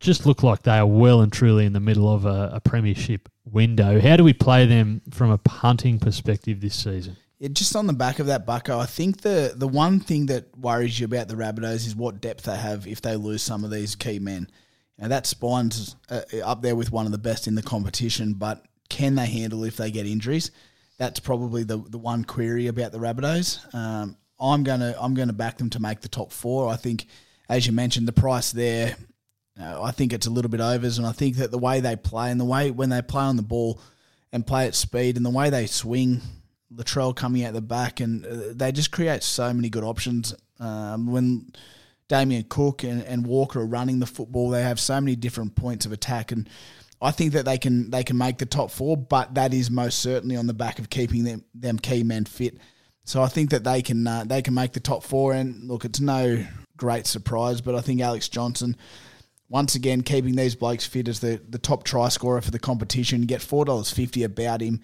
just 0.00 0.26
look 0.26 0.42
like 0.42 0.62
they 0.62 0.78
are 0.78 0.86
well 0.86 1.20
and 1.20 1.32
truly 1.32 1.66
in 1.66 1.72
the 1.72 1.80
middle 1.80 2.12
of 2.12 2.26
a, 2.26 2.50
a 2.54 2.60
premiership 2.60 3.28
window. 3.44 4.00
How 4.00 4.16
do 4.16 4.24
we 4.24 4.32
play 4.32 4.66
them 4.66 5.02
from 5.10 5.30
a 5.30 5.38
punting 5.38 5.98
perspective 5.98 6.60
this 6.60 6.74
season? 6.74 7.16
It, 7.38 7.54
just 7.54 7.76
on 7.76 7.86
the 7.86 7.92
back 7.92 8.18
of 8.18 8.26
that, 8.26 8.46
Bucko, 8.46 8.78
I 8.78 8.86
think 8.86 9.20
the 9.20 9.54
the 9.54 9.68
one 9.68 10.00
thing 10.00 10.26
that 10.26 10.56
worries 10.58 10.98
you 10.98 11.06
about 11.06 11.28
the 11.28 11.36
Rabbitohs 11.36 11.86
is 11.86 11.94
what 11.94 12.20
depth 12.20 12.44
they 12.44 12.56
have 12.56 12.86
if 12.86 13.00
they 13.00 13.16
lose 13.16 13.42
some 13.42 13.64
of 13.64 13.70
these 13.70 13.94
key 13.94 14.18
men. 14.18 14.48
Now 14.98 15.08
that 15.08 15.26
spine's 15.26 15.96
uh, 16.10 16.22
up 16.44 16.62
there 16.62 16.76
with 16.76 16.92
one 16.92 17.06
of 17.06 17.12
the 17.12 17.18
best 17.18 17.46
in 17.46 17.54
the 17.54 17.62
competition, 17.62 18.34
but 18.34 18.66
can 18.90 19.14
they 19.14 19.26
handle 19.26 19.64
if 19.64 19.76
they 19.76 19.90
get 19.90 20.04
injuries? 20.04 20.50
That's 21.00 21.18
probably 21.18 21.64
the 21.64 21.78
the 21.78 21.96
one 21.96 22.24
query 22.24 22.66
about 22.66 22.92
the 22.92 22.98
Rabbitohs. 22.98 23.74
Um, 23.74 24.18
I'm 24.38 24.62
gonna 24.64 24.94
I'm 25.00 25.14
gonna 25.14 25.32
back 25.32 25.56
them 25.56 25.70
to 25.70 25.80
make 25.80 26.02
the 26.02 26.08
top 26.08 26.30
four. 26.30 26.68
I 26.68 26.76
think, 26.76 27.06
as 27.48 27.66
you 27.66 27.72
mentioned, 27.72 28.06
the 28.06 28.12
price 28.12 28.52
there. 28.52 28.96
Uh, 29.58 29.82
I 29.82 29.92
think 29.92 30.12
it's 30.12 30.26
a 30.26 30.30
little 30.30 30.50
bit 30.50 30.60
overs, 30.60 30.98
and 30.98 31.06
I 31.06 31.12
think 31.12 31.36
that 31.36 31.50
the 31.50 31.58
way 31.58 31.80
they 31.80 31.96
play 31.96 32.30
and 32.30 32.38
the 32.38 32.44
way 32.44 32.70
when 32.70 32.90
they 32.90 33.00
play 33.00 33.22
on 33.22 33.36
the 33.36 33.42
ball 33.42 33.80
and 34.30 34.46
play 34.46 34.66
at 34.66 34.74
speed 34.74 35.16
and 35.16 35.24
the 35.24 35.30
way 35.30 35.48
they 35.48 35.64
swing 35.66 36.20
Latrell 36.70 37.16
coming 37.16 37.44
out 37.44 37.54
the 37.54 37.62
back, 37.62 38.00
and 38.00 38.26
uh, 38.26 38.52
they 38.52 38.70
just 38.70 38.90
create 38.90 39.22
so 39.22 39.54
many 39.54 39.70
good 39.70 39.84
options. 39.84 40.34
Um, 40.58 41.10
when 41.10 41.50
Damien 42.08 42.44
Cook 42.46 42.84
and, 42.84 43.02
and 43.04 43.26
Walker 43.26 43.60
are 43.60 43.66
running 43.66 44.00
the 44.00 44.06
football, 44.06 44.50
they 44.50 44.62
have 44.62 44.78
so 44.78 45.00
many 45.00 45.16
different 45.16 45.56
points 45.56 45.86
of 45.86 45.92
attack, 45.92 46.30
and 46.30 46.46
I 47.00 47.10
think 47.10 47.32
that 47.32 47.44
they 47.44 47.58
can 47.58 47.90
they 47.90 48.04
can 48.04 48.18
make 48.18 48.38
the 48.38 48.46
top 48.46 48.70
four, 48.70 48.96
but 48.96 49.34
that 49.34 49.54
is 49.54 49.70
most 49.70 50.00
certainly 50.00 50.36
on 50.36 50.46
the 50.46 50.54
back 50.54 50.78
of 50.78 50.90
keeping 50.90 51.24
them 51.24 51.44
them 51.54 51.78
key 51.78 52.02
men 52.02 52.24
fit. 52.24 52.58
So 53.04 53.22
I 53.22 53.28
think 53.28 53.50
that 53.50 53.64
they 53.64 53.82
can 53.82 54.06
uh, 54.06 54.24
they 54.24 54.42
can 54.42 54.54
make 54.54 54.72
the 54.72 54.80
top 54.80 55.02
four, 55.02 55.32
and 55.32 55.68
look, 55.68 55.84
it's 55.84 56.00
no 56.00 56.44
great 56.76 57.06
surprise, 57.06 57.60
but 57.60 57.74
I 57.74 57.80
think 57.80 58.00
Alex 58.00 58.28
Johnson. 58.28 58.76
Once 59.48 59.74
again, 59.74 60.00
keeping 60.02 60.36
these 60.36 60.54
blokes 60.54 60.86
fit 60.86 61.08
as 61.08 61.18
the, 61.18 61.42
the 61.48 61.58
top 61.58 61.82
try 61.82 62.08
scorer 62.08 62.40
for 62.40 62.52
the 62.52 62.58
competition. 62.60 63.22
Get 63.22 63.42
four 63.42 63.64
dollars 63.64 63.90
fifty 63.90 64.22
about 64.22 64.60
him 64.60 64.80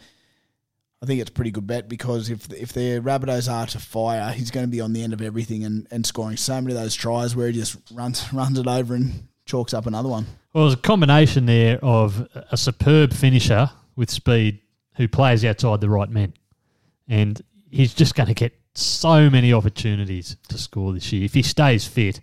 I 1.02 1.06
think 1.06 1.20
it's 1.20 1.30
a 1.30 1.32
pretty 1.32 1.50
good 1.50 1.66
bet 1.66 1.88
because 1.88 2.30
if 2.30 2.52
if 2.52 2.72
the 2.72 3.00
Rabbitohs 3.00 3.52
are 3.52 3.66
to 3.66 3.78
fire, 3.78 4.32
he's 4.32 4.50
going 4.50 4.64
to 4.64 4.70
be 4.70 4.80
on 4.80 4.92
the 4.92 5.02
end 5.02 5.12
of 5.12 5.20
everything 5.20 5.64
and, 5.64 5.86
and 5.90 6.06
scoring 6.06 6.36
so 6.36 6.60
many 6.60 6.74
of 6.74 6.80
those 6.80 6.94
tries 6.94 7.36
where 7.36 7.48
he 7.48 7.52
just 7.52 7.76
runs 7.92 8.26
runs 8.32 8.58
it 8.58 8.66
over 8.66 8.94
and 8.94 9.28
chalks 9.46 9.72
up 9.72 9.86
another 9.86 10.08
one. 10.08 10.26
Well, 10.52 10.64
there's 10.64 10.74
a 10.74 10.78
combination 10.78 11.46
there 11.46 11.78
of 11.82 12.28
a 12.50 12.56
superb 12.56 13.12
finisher 13.12 13.70
with 13.94 14.10
speed 14.10 14.60
who 14.96 15.08
plays 15.08 15.44
outside 15.44 15.80
the 15.80 15.88
right 15.88 16.08
men, 16.10 16.34
and 17.08 17.40
he's 17.70 17.94
just 17.94 18.14
going 18.14 18.28
to 18.28 18.34
get 18.34 18.52
so 18.74 19.30
many 19.30 19.52
opportunities 19.52 20.36
to 20.48 20.58
score 20.58 20.92
this 20.92 21.12
year 21.12 21.24
if 21.24 21.34
he 21.34 21.42
stays 21.42 21.86
fit. 21.86 22.20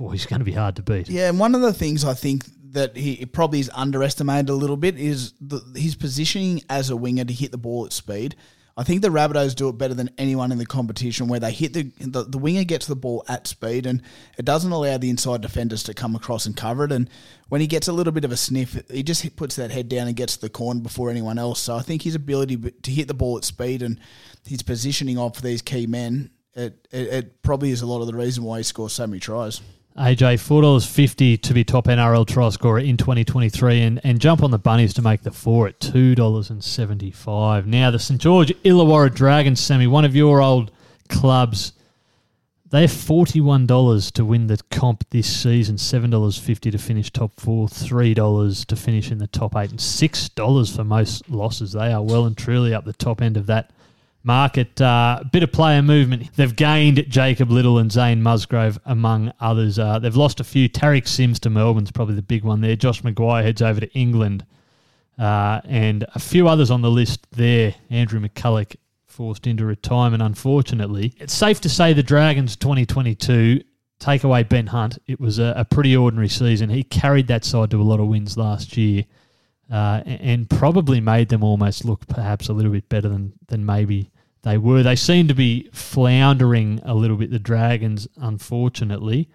Oh, 0.00 0.10
he's 0.10 0.26
going 0.26 0.40
to 0.40 0.44
be 0.44 0.52
hard 0.52 0.76
to 0.76 0.82
beat. 0.82 1.08
Yeah, 1.08 1.28
and 1.28 1.38
one 1.38 1.54
of 1.54 1.60
the 1.60 1.72
things 1.72 2.04
I 2.04 2.14
think 2.14 2.44
that 2.72 2.96
he 2.96 3.24
probably 3.24 3.60
is 3.60 3.70
underestimated 3.74 4.50
a 4.50 4.54
little 4.54 4.76
bit 4.76 4.98
is 4.98 5.32
the, 5.40 5.60
his 5.74 5.96
positioning 5.96 6.62
as 6.68 6.90
a 6.90 6.96
winger 6.96 7.24
to 7.24 7.32
hit 7.32 7.50
the 7.50 7.58
ball 7.58 7.86
at 7.86 7.92
speed. 7.92 8.36
I 8.78 8.84
think 8.84 9.02
the 9.02 9.08
Rabbitohs 9.08 9.56
do 9.56 9.68
it 9.68 9.76
better 9.76 9.92
than 9.92 10.08
anyone 10.18 10.52
in 10.52 10.58
the 10.58 10.64
competition, 10.64 11.26
where 11.26 11.40
they 11.40 11.50
hit 11.50 11.72
the, 11.72 11.90
the 11.98 12.22
the 12.22 12.38
winger 12.38 12.62
gets 12.62 12.86
the 12.86 12.94
ball 12.94 13.24
at 13.26 13.48
speed, 13.48 13.86
and 13.86 14.00
it 14.38 14.44
doesn't 14.44 14.70
allow 14.70 14.96
the 14.98 15.10
inside 15.10 15.40
defenders 15.40 15.82
to 15.82 15.94
come 15.94 16.14
across 16.14 16.46
and 16.46 16.56
cover 16.56 16.84
it. 16.84 16.92
And 16.92 17.10
when 17.48 17.60
he 17.60 17.66
gets 17.66 17.88
a 17.88 17.92
little 17.92 18.12
bit 18.12 18.24
of 18.24 18.30
a 18.30 18.36
sniff, 18.36 18.80
he 18.88 19.02
just 19.02 19.34
puts 19.34 19.56
that 19.56 19.72
head 19.72 19.88
down 19.88 20.06
and 20.06 20.14
gets 20.14 20.36
to 20.36 20.42
the 20.42 20.48
corner 20.48 20.80
before 20.80 21.10
anyone 21.10 21.38
else. 21.38 21.58
So 21.58 21.74
I 21.74 21.80
think 21.80 22.02
his 22.02 22.14
ability 22.14 22.56
to 22.56 22.90
hit 22.92 23.08
the 23.08 23.14
ball 23.14 23.36
at 23.36 23.44
speed 23.44 23.82
and 23.82 23.98
his 24.46 24.62
positioning 24.62 25.18
off 25.18 25.42
these 25.42 25.60
key 25.60 25.88
men, 25.88 26.30
it, 26.54 26.86
it, 26.92 27.08
it 27.08 27.42
probably 27.42 27.72
is 27.72 27.82
a 27.82 27.86
lot 27.86 28.00
of 28.00 28.06
the 28.06 28.14
reason 28.14 28.44
why 28.44 28.58
he 28.58 28.62
scores 28.62 28.92
so 28.92 29.08
many 29.08 29.18
tries. 29.18 29.60
AJ, 29.96 30.38
four 30.40 30.62
dollars 30.62 30.86
fifty 30.86 31.36
to 31.36 31.52
be 31.52 31.64
top 31.64 31.86
NRL 31.86 32.26
try 32.26 32.48
scorer 32.50 32.78
in 32.78 32.96
twenty 32.96 33.24
twenty 33.24 33.48
three, 33.48 33.82
and 33.82 34.00
and 34.04 34.20
jump 34.20 34.42
on 34.42 34.52
the 34.52 34.58
bunnies 34.58 34.94
to 34.94 35.02
make 35.02 35.22
the 35.22 35.32
four 35.32 35.66
at 35.66 35.80
two 35.80 36.14
dollars 36.14 36.50
and 36.50 36.62
seventy 36.62 37.10
five. 37.10 37.66
Now 37.66 37.90
the 37.90 37.98
St 37.98 38.20
George 38.20 38.52
Illawarra 38.62 39.12
Dragons, 39.12 39.58
Sammy, 39.58 39.86
one 39.86 40.04
of 40.04 40.14
your 40.14 40.40
old 40.40 40.70
clubs. 41.08 41.72
They're 42.70 42.86
forty 42.86 43.40
one 43.40 43.66
dollars 43.66 44.12
to 44.12 44.24
win 44.24 44.46
the 44.46 44.60
comp 44.70 45.04
this 45.10 45.26
season. 45.26 45.78
Seven 45.78 46.10
dollars 46.10 46.38
fifty 46.38 46.70
to 46.70 46.78
finish 46.78 47.10
top 47.10 47.40
four. 47.40 47.68
Three 47.68 48.14
dollars 48.14 48.64
to 48.66 48.76
finish 48.76 49.10
in 49.10 49.18
the 49.18 49.26
top 49.26 49.56
eight, 49.56 49.70
and 49.70 49.80
six 49.80 50.28
dollars 50.28 50.76
for 50.76 50.84
most 50.84 51.28
losses. 51.28 51.72
They 51.72 51.92
are 51.92 52.02
well 52.02 52.24
and 52.24 52.36
truly 52.36 52.72
up 52.72 52.84
the 52.84 52.92
top 52.92 53.20
end 53.20 53.36
of 53.36 53.46
that 53.46 53.72
market. 54.22 54.80
Uh, 54.80 55.22
bit 55.32 55.42
of 55.42 55.52
player 55.52 55.82
movement. 55.82 56.34
They've 56.36 56.54
gained 56.54 57.04
Jacob 57.08 57.50
Liddle 57.50 57.78
and 57.78 57.90
Zane 57.90 58.22
Musgrove, 58.22 58.78
among 58.84 59.32
others. 59.40 59.78
Uh, 59.78 59.98
they've 59.98 60.14
lost 60.16 60.40
a 60.40 60.44
few. 60.44 60.68
Tariq 60.68 61.06
Sims 61.06 61.38
to 61.40 61.50
Melbourne's 61.50 61.90
probably 61.90 62.14
the 62.14 62.22
big 62.22 62.44
one 62.44 62.60
there. 62.60 62.76
Josh 62.76 63.02
McGuire 63.02 63.42
heads 63.42 63.62
over 63.62 63.80
to 63.80 63.92
England. 63.92 64.44
Uh, 65.18 65.60
and 65.64 66.04
a 66.14 66.18
few 66.18 66.46
others 66.46 66.70
on 66.70 66.82
the 66.82 66.90
list 66.90 67.26
there. 67.32 67.74
Andrew 67.90 68.20
McCullough 68.20 68.76
forced 69.06 69.46
into 69.46 69.64
retirement, 69.64 70.22
unfortunately. 70.22 71.14
It's 71.18 71.34
safe 71.34 71.60
to 71.62 71.68
say 71.68 71.92
the 71.92 72.04
Dragons 72.04 72.54
2022 72.56 73.62
take 73.98 74.22
away 74.22 74.44
Ben 74.44 74.68
Hunt. 74.68 74.98
It 75.08 75.18
was 75.18 75.40
a, 75.40 75.54
a 75.56 75.64
pretty 75.64 75.96
ordinary 75.96 76.28
season. 76.28 76.70
He 76.70 76.84
carried 76.84 77.26
that 77.28 77.44
side 77.44 77.72
to 77.72 77.80
a 77.80 77.82
lot 77.82 77.98
of 77.98 78.06
wins 78.06 78.36
last 78.36 78.76
year 78.76 79.04
uh, 79.70 80.02
and, 80.06 80.48
probably 80.48 81.00
made 81.00 81.28
them 81.28 81.44
almost 81.44 81.84
look 81.84 82.06
perhaps 82.08 82.48
a 82.48 82.52
little 82.52 82.72
bit 82.72 82.88
better 82.88 83.08
than, 83.08 83.32
than 83.48 83.66
maybe 83.66 84.10
they 84.42 84.56
were. 84.58 84.82
They 84.82 84.96
seem 84.96 85.28
to 85.28 85.34
be 85.34 85.68
floundering 85.72 86.80
a 86.84 86.94
little 86.94 87.16
bit, 87.16 87.30
the 87.30 87.38
Dragons, 87.38 88.08
unfortunately 88.16 89.28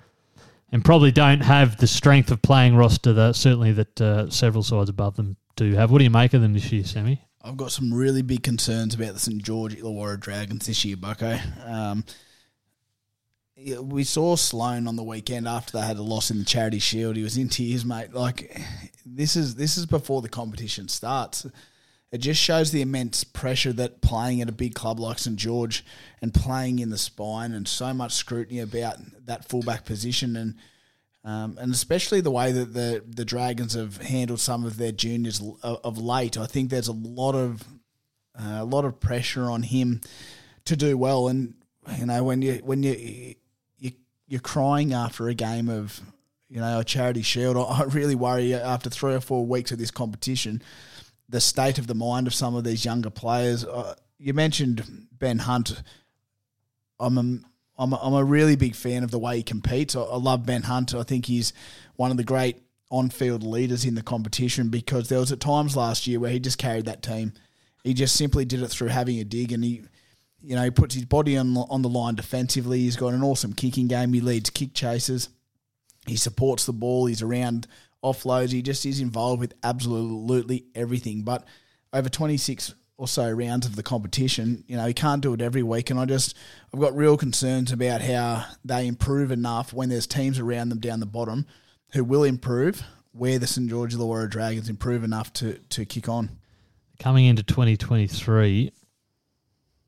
and 0.74 0.84
probably 0.84 1.12
don't 1.12 1.42
have 1.42 1.78
the 1.78 1.86
strength 1.86 2.32
of 2.32 2.42
playing 2.42 2.76
roster 2.76 3.14
that 3.14 3.36
certainly 3.36 3.72
that 3.72 4.02
uh, 4.02 4.30
several 4.30 4.64
sides 4.64 4.90
above 4.90 5.16
them 5.16 5.38
do 5.56 5.76
have. 5.76 5.92
What 5.92 6.00
do 6.00 6.04
you 6.04 6.10
make 6.10 6.34
of 6.34 6.42
them 6.42 6.54
this 6.54 6.72
year, 6.72 6.84
Sammy? 6.84 7.22
I've 7.44 7.58
got 7.58 7.72
some 7.72 7.94
really 7.94 8.24
big 8.24 8.42
concerns 8.42 8.96
about 8.96 9.14
the 9.14 9.20
St 9.20 9.42
George 9.44 9.78
Illawarra 9.78 10.20
Dragons 10.20 10.66
this 10.66 10.84
year, 10.84 10.98
Bucko. 10.98 11.38
Um, 11.64 12.04
we 13.82 14.04
saw 14.04 14.36
Sloan 14.36 14.88
on 14.88 14.96
the 14.96 15.04
weekend 15.04 15.48
after 15.48 15.78
they 15.78 15.86
had 15.86 15.98
a 15.98 16.04
loss 16.04 16.32
in 16.32 16.40
the 16.40 16.46
Charity 16.46 16.80
Shield. 16.80 17.16
He 17.16 17.24
was 17.24 17.38
in 17.38 17.50
tears, 17.50 17.86
mate. 17.86 18.14
Like 18.14 18.60
this 19.06 19.36
is 19.36 19.56
this 19.56 19.78
is 19.78 19.86
before 19.86 20.22
the 20.22 20.30
competition 20.30 20.88
starts. 20.88 21.46
It 22.12 22.20
just 22.20 22.40
shows 22.40 22.72
the 22.72 22.82
immense 22.82 23.24
pressure 23.24 23.74
that 23.74 24.02
playing 24.02 24.42
at 24.42 24.50
a 24.50 24.52
big 24.52 24.76
club 24.76 25.00
like 25.00 25.18
St 25.18 25.36
George 25.36 25.84
and 26.22 26.32
playing 26.32 26.78
in 26.78 26.92
the 26.92 26.98
spine 26.98 27.54
and 27.54 27.68
so 27.68 27.92
much 27.92 28.14
scrutiny 28.14 28.60
about 28.60 28.98
that 29.26 29.50
fullback 29.50 29.84
position 29.86 30.36
and 30.36 30.56
um, 31.26 31.58
and 31.60 31.74
especially 31.74 32.22
the 32.22 32.32
way 32.32 32.52
that 32.52 32.74
the 32.74 33.04
the 33.08 33.26
Dragons 33.26 33.74
have 33.74 33.98
handled 33.98 34.42
some 34.42 34.66
of 34.66 34.78
their 34.78 34.92
juniors 34.92 35.42
of 35.64 35.98
late. 35.98 36.38
I 36.38 36.46
think 36.46 36.70
there's 36.70 36.90
a 36.90 36.94
lot 36.94 37.34
of 37.34 37.64
uh, 38.38 38.58
a 38.60 38.66
lot 38.66 38.86
of 38.86 39.00
pressure 39.00 39.50
on 39.50 39.64
him 39.64 40.02
to 40.66 40.76
do 40.76 40.98
well, 40.98 41.30
and 41.30 41.54
you 41.98 42.06
know 42.06 42.24
when 42.24 42.42
you 42.42 42.56
when 42.64 42.84
you, 42.84 42.94
you 42.94 43.36
you're 44.34 44.42
crying 44.42 44.94
after 44.94 45.28
a 45.28 45.36
game 45.36 45.70
of 45.70 46.02
you 46.50 46.60
know 46.60 46.80
a 46.80 46.84
charity 46.84 47.22
shield, 47.22 47.56
I 47.70 47.84
really 47.84 48.16
worry 48.16 48.54
after 48.54 48.90
three 48.90 49.14
or 49.14 49.22
four 49.22 49.46
weeks 49.46 49.72
of 49.72 49.78
this 49.78 49.92
competition 49.92 50.62
the 51.30 51.42
state 51.42 51.78
of 51.80 51.88
the 51.88 51.96
mind 51.96 52.28
of 52.28 52.34
some 52.34 52.56
of 52.56 52.64
these 52.64 52.86
younger 52.86 53.10
players. 53.10 53.66
Uh, 53.66 53.96
you 54.20 54.34
mentioned 54.34 55.08
Ben 55.12 55.40
Hunt. 55.40 55.82
I'm 57.00 57.18
a, 57.18 57.22
I'm 57.78 57.94
a, 57.94 58.00
I'm 58.02 58.14
a 58.14 58.24
really 58.24 58.56
big 58.56 58.76
fan 58.76 59.04
of 59.04 59.12
the 59.12 59.20
way 59.20 59.38
he 59.38 59.44
competes. 59.44 59.96
I, 59.96 60.02
I 60.02 60.18
love 60.18 60.46
Ben 60.46 60.64
Hunt. 60.64 60.94
I 60.94 61.04
think 61.04 61.26
he's 61.26 61.54
one 61.96 62.12
of 62.12 62.18
the 62.18 62.24
great 62.24 62.62
on-field 62.92 63.42
leaders 63.42 63.86
in 63.86 63.96
the 63.96 64.04
competition 64.04 64.70
because 64.70 65.10
there 65.10 65.20
was 65.20 65.32
at 65.32 65.40
times 65.40 65.76
last 65.76 66.06
year 66.06 66.20
where 66.20 66.30
he 66.30 66.40
just 66.40 66.60
carried 66.60 66.86
that 66.86 67.02
team. 67.02 67.34
He 67.84 67.94
just 67.94 68.16
simply 68.16 68.46
did 68.46 68.62
it 68.62 68.68
through 68.68 68.90
having 68.90 69.20
a 69.20 69.24
dig, 69.24 69.52
and 69.52 69.64
he, 69.64 69.84
you 70.44 70.56
know, 70.56 70.64
he 70.64 70.72
puts 70.72 70.94
his 70.94 71.06
body 71.06 71.38
on 71.38 71.56
on 71.56 71.82
the 71.82 71.90
line 71.90 72.16
defensively. 72.16 72.80
He's 72.80 72.98
got 72.98 73.14
an 73.14 73.24
awesome 73.24 73.54
kicking 73.54 73.88
game. 73.88 74.14
He 74.14 74.22
leads 74.22 74.50
kick 74.50 74.74
chases. 74.74 75.30
He 76.06 76.18
supports 76.18 76.66
the 76.66 76.74
ball. 76.74 77.06
He's 77.06 77.22
around 77.22 77.68
offloads. 78.04 78.52
He 78.52 78.62
just 78.62 78.86
is 78.86 79.00
involved 79.00 79.40
with 79.40 79.54
absolutely 79.64 80.66
everything. 80.76 81.24
But 81.24 81.46
over 81.94 82.10
26 82.10 82.74
or 82.98 83.08
so 83.08 83.32
rounds 83.32 83.66
of 83.66 83.76
the 83.76 83.84
competition, 83.84 84.64
you 84.68 84.76
know, 84.76 84.86
he 84.86 84.94
can't 84.94 85.22
do 85.22 85.34
it 85.34 85.42
every 85.42 85.64
week. 85.64 85.90
And 85.90 86.00
I 86.00 86.06
just, 86.06 86.36
I've 86.74 86.80
got 86.80 86.96
real 86.96 87.18
concerns 87.18 87.72
about 87.72 88.02
how 88.02 88.46
they 88.66 88.86
improve 88.86 89.32
enough 89.32 89.74
when 89.74 89.90
there's 89.90 90.08
teams 90.08 90.40
around 90.40 90.70
them 90.70 90.80
down 90.80 91.00
the 91.00 91.06
bottom 91.06 91.46
who 91.94 92.04
will 92.04 92.24
improve, 92.24 92.84
where 93.14 93.40
the 93.40 93.48
St. 93.48 93.70
George 93.70 93.96
Illawarra 93.96 94.30
Dragons 94.30 94.70
improve 94.70 95.04
enough 95.04 95.32
to, 95.34 95.54
to 95.70 95.86
kick 95.86 96.10
on. 96.10 96.30
Coming 97.00 97.26
into 97.26 97.44
2023 97.44 98.72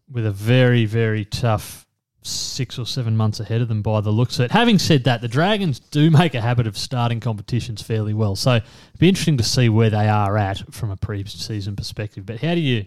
with 0.10 0.26
a 0.26 0.32
very, 0.32 0.86
very 0.86 1.26
tough 1.26 1.86
six 2.22 2.80
or 2.80 2.86
seven 2.86 3.16
months 3.16 3.40
ahead 3.40 3.62
of 3.62 3.68
them 3.68 3.82
by 3.82 4.02
the 4.02 4.10
looks 4.12 4.40
of 4.40 4.46
it. 4.46 4.52
Having 4.52 4.80
said 4.80 5.04
that, 5.04 5.22
the 5.22 5.28
Dragons 5.28 5.80
do 5.80 6.10
make 6.10 6.34
a 6.34 6.42
habit 6.42 6.66
of 6.66 6.78
starting 6.78 7.20
competitions 7.20 7.82
fairly 7.82 8.14
well. 8.14 8.36
So 8.36 8.56
it'd 8.56 9.00
be 9.00 9.10
interesting 9.10 9.38
to 9.38 9.44
see 9.44 9.70
where 9.70 9.90
they 9.90 10.08
are 10.10 10.38
at 10.38 10.74
from 10.74 10.90
a 10.90 10.98
pre-season 10.98 11.76
perspective. 11.76 12.26
But 12.26 12.42
how 12.42 12.56
do 12.56 12.62
you 12.62 12.86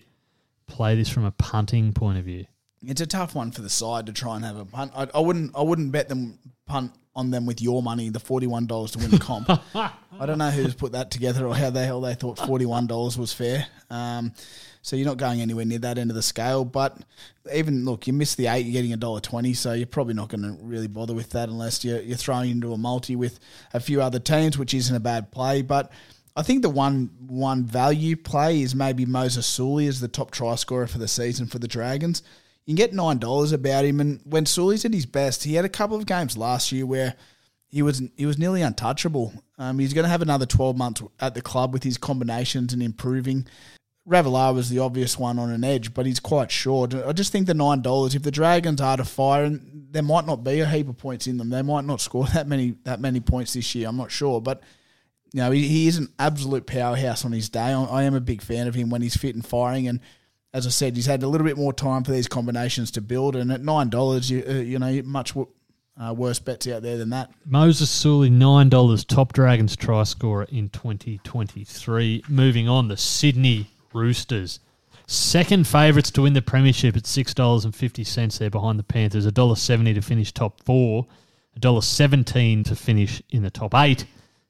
play 0.66 0.96
this 0.96 1.08
from 1.08 1.24
a 1.24 1.30
punting 1.30 1.92
point 1.92 2.18
of 2.18 2.24
view? 2.24 2.46
It's 2.82 3.00
a 3.00 3.06
tough 3.06 3.34
one 3.34 3.50
for 3.50 3.62
the 3.62 3.68
side 3.70 4.06
to 4.06 4.12
try 4.12 4.36
and 4.36 4.44
have 4.44 4.56
a 4.56 4.64
punt. 4.64 4.92
I, 4.94 5.08
I 5.14 5.20
wouldn't. 5.20 5.56
I 5.56 5.62
wouldn't 5.62 5.92
bet 5.92 6.08
them 6.08 6.38
punt 6.66 6.92
on 7.16 7.32
them 7.32 7.46
with 7.46 7.60
your 7.60 7.82
money, 7.82 8.10
the 8.10 8.20
forty-one 8.20 8.66
dollars 8.66 8.92
to 8.92 8.98
win 8.98 9.10
the 9.10 9.18
comp. 9.18 9.48
I 9.74 10.26
don't 10.26 10.38
know 10.38 10.50
who's 10.50 10.74
put 10.74 10.92
that 10.92 11.10
together 11.10 11.46
or 11.46 11.54
how 11.54 11.70
the 11.70 11.84
hell 11.84 12.00
they 12.00 12.14
thought 12.14 12.38
forty-one 12.38 12.86
dollars 12.86 13.18
was 13.18 13.32
fair. 13.32 13.66
Um, 13.90 14.32
so 14.82 14.94
you're 14.94 15.06
not 15.06 15.16
going 15.16 15.40
anywhere 15.40 15.64
near 15.64 15.80
that 15.80 15.98
end 15.98 16.10
of 16.10 16.14
the 16.14 16.22
scale. 16.22 16.64
But 16.64 16.96
even 17.52 17.84
look, 17.84 18.06
you 18.06 18.12
miss 18.12 18.36
the 18.36 18.46
eight, 18.46 18.64
you're 18.64 18.72
getting 18.72 18.92
a 18.92 18.96
dollar 18.96 19.20
twenty, 19.20 19.54
so 19.54 19.72
you're 19.72 19.86
probably 19.86 20.14
not 20.14 20.28
going 20.28 20.42
to 20.42 20.56
really 20.62 20.86
bother 20.86 21.14
with 21.14 21.30
that 21.30 21.48
unless 21.48 21.84
you're, 21.84 22.00
you're 22.00 22.16
throwing 22.16 22.50
into 22.50 22.72
a 22.72 22.78
multi 22.78 23.16
with 23.16 23.40
a 23.74 23.80
few 23.80 24.00
other 24.00 24.20
teams, 24.20 24.56
which 24.56 24.72
isn't 24.72 24.94
a 24.94 25.00
bad 25.00 25.32
play. 25.32 25.62
But 25.62 25.90
I 26.36 26.42
think 26.42 26.62
the 26.62 26.70
one 26.70 27.10
one 27.26 27.64
value 27.64 28.16
play 28.16 28.62
is 28.62 28.74
maybe 28.74 29.04
Moses 29.04 29.44
Suli 29.44 29.88
as 29.88 29.98
the 30.00 30.06
top 30.06 30.30
try 30.30 30.54
scorer 30.54 30.86
for 30.86 30.98
the 30.98 31.08
season 31.08 31.48
for 31.48 31.58
the 31.58 31.66
Dragons. 31.66 32.22
You 32.68 32.74
can 32.74 32.84
get 32.84 32.92
nine 32.92 33.16
dollars 33.16 33.52
about 33.52 33.86
him, 33.86 33.98
and 33.98 34.20
when 34.24 34.44
Suli's 34.44 34.84
at 34.84 34.92
his 34.92 35.06
best, 35.06 35.44
he 35.44 35.54
had 35.54 35.64
a 35.64 35.70
couple 35.70 35.96
of 35.96 36.04
games 36.04 36.36
last 36.36 36.70
year 36.70 36.84
where 36.84 37.14
he 37.66 37.80
was 37.80 38.02
he 38.14 38.26
was 38.26 38.36
nearly 38.36 38.60
untouchable. 38.60 39.32
Um, 39.56 39.78
he's 39.78 39.94
going 39.94 40.04
to 40.04 40.10
have 40.10 40.20
another 40.20 40.44
twelve 40.44 40.76
months 40.76 41.02
at 41.18 41.32
the 41.32 41.40
club 41.40 41.72
with 41.72 41.82
his 41.82 41.96
combinations 41.96 42.74
and 42.74 42.82
improving. 42.82 43.46
Ravalawa 44.06 44.54
was 44.54 44.68
the 44.68 44.80
obvious 44.80 45.18
one 45.18 45.38
on 45.38 45.50
an 45.50 45.64
edge, 45.64 45.94
but 45.94 46.04
he's 46.04 46.20
quite 46.20 46.50
short. 46.50 46.94
I 46.94 47.12
just 47.12 47.32
think 47.32 47.46
the 47.46 47.54
nine 47.54 47.80
dollars. 47.80 48.14
If 48.14 48.22
the 48.22 48.30
Dragons 48.30 48.82
are 48.82 48.98
to 48.98 49.04
fire, 49.06 49.44
and 49.44 49.86
there 49.90 50.02
might 50.02 50.26
not 50.26 50.44
be 50.44 50.60
a 50.60 50.66
heap 50.66 50.90
of 50.90 50.98
points 50.98 51.26
in 51.26 51.38
them, 51.38 51.48
they 51.48 51.62
might 51.62 51.86
not 51.86 52.02
score 52.02 52.26
that 52.34 52.46
many 52.46 52.76
that 52.84 53.00
many 53.00 53.20
points 53.20 53.54
this 53.54 53.74
year. 53.74 53.88
I'm 53.88 53.96
not 53.96 54.10
sure, 54.10 54.42
but 54.42 54.62
you 55.32 55.40
know 55.40 55.52
he, 55.52 55.66
he 55.66 55.86
is 55.86 55.96
an 55.96 56.12
absolute 56.18 56.66
powerhouse 56.66 57.24
on 57.24 57.32
his 57.32 57.48
day. 57.48 57.72
I, 57.72 57.82
I 57.84 58.02
am 58.02 58.14
a 58.14 58.20
big 58.20 58.42
fan 58.42 58.68
of 58.68 58.74
him 58.74 58.90
when 58.90 59.00
he's 59.00 59.16
fit 59.16 59.34
and 59.34 59.46
firing, 59.46 59.88
and 59.88 60.00
as 60.58 60.66
I 60.66 60.70
said, 60.70 60.96
he's 60.96 61.06
had 61.06 61.22
a 61.22 61.28
little 61.28 61.46
bit 61.46 61.56
more 61.56 61.72
time 61.72 62.04
for 62.04 62.10
these 62.10 62.28
combinations 62.28 62.90
to 62.92 63.00
build. 63.00 63.36
And 63.36 63.50
at 63.52 63.62
nine 63.62 63.88
dollars, 63.88 64.30
you 64.30 64.44
uh, 64.46 64.52
you 64.54 64.78
know 64.78 65.02
much 65.04 65.34
uh, 65.36 66.12
worse 66.14 66.40
bets 66.40 66.66
out 66.66 66.82
there 66.82 66.98
than 66.98 67.10
that. 67.10 67.30
Moses 67.46 67.88
Suli, 67.88 68.28
nine 68.28 68.68
dollars, 68.68 69.04
top 69.04 69.32
Dragons 69.32 69.76
try 69.76 70.02
scorer 70.02 70.44
in 70.50 70.68
twenty 70.70 71.18
twenty 71.24 71.64
three. 71.64 72.22
Moving 72.28 72.68
on, 72.68 72.88
the 72.88 72.96
Sydney 72.96 73.68
Roosters. 73.94 74.60
Second 75.06 75.66
favourites 75.66 76.10
to 76.10 76.22
win 76.22 76.34
the 76.34 76.42
premiership 76.42 76.96
at 76.96 77.06
six 77.06 77.32
dollars 77.32 77.64
and 77.64 77.74
fifty 77.74 78.04
cents. 78.04 78.38
There 78.38 78.50
behind 78.50 78.78
the 78.78 78.82
Panthers. 78.82 79.24
A 79.24 79.32
dollar 79.32 79.56
seventy 79.56 79.94
to 79.94 80.02
finish 80.02 80.32
top 80.32 80.62
four. 80.64 81.06
A 81.56 81.60
dollar 81.60 81.82
seventeen 81.82 82.64
to 82.64 82.76
finish 82.76 83.22
in 83.30 83.42
the 83.42 83.50
top 83.50 83.74
eight, 83.74 84.04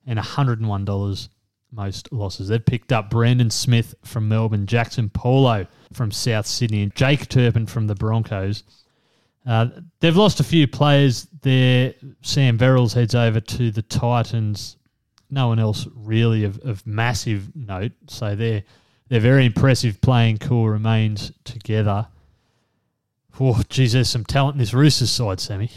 and 0.07 0.19
hundred 0.19 0.59
and 0.61 0.69
one 0.69 0.85
dollars 0.85 1.29
most 1.73 2.13
losses. 2.13 2.49
They've 2.49 2.65
picked 2.65 2.93
up 2.93 3.11
Brandon 3.11 3.51
Smith 3.51 3.95
from 4.05 4.29
Melbourne, 4.29 4.67
Jackson 4.67 5.09
Paulo 5.09 5.67
from 5.93 6.11
South 6.11 6.47
Sydney, 6.47 6.83
and 6.83 6.95
Jake 6.95 7.29
Turpin 7.29 7.67
from 7.67 7.87
the 7.87 7.95
Broncos. 7.95 8.63
Uh, 9.47 9.69
they've 10.01 10.17
lost 10.17 10.41
a 10.41 10.45
few 10.45 10.67
players 10.67 11.27
there. 11.43 11.95
Sam 12.23 12.59
Verrills 12.59 12.95
heads 12.95 13.15
over 13.15 13.41
to 13.41 13.71
the 13.71 13.83
Titans. 13.83 14.77
No 15.31 15.49
one 15.49 15.59
else 15.59 15.87
really 15.95 16.45
of, 16.45 16.59
of 16.61 16.87
massive 16.87 17.55
note. 17.55 17.93
So 18.09 18.35
they're 18.35 18.63
they're 19.09 19.21
very 19.21 19.47
impressive 19.47 20.01
playing 20.03 20.39
core 20.39 20.73
remains 20.73 21.33
together. 21.45 22.09
Oh, 23.41 23.63
geez, 23.69 23.93
there's 23.93 24.11
some 24.11 24.25
talent 24.25 24.57
in 24.57 24.59
this 24.59 24.75
Roosters 24.75 25.11
side, 25.11 25.41
Sammy 25.41 25.71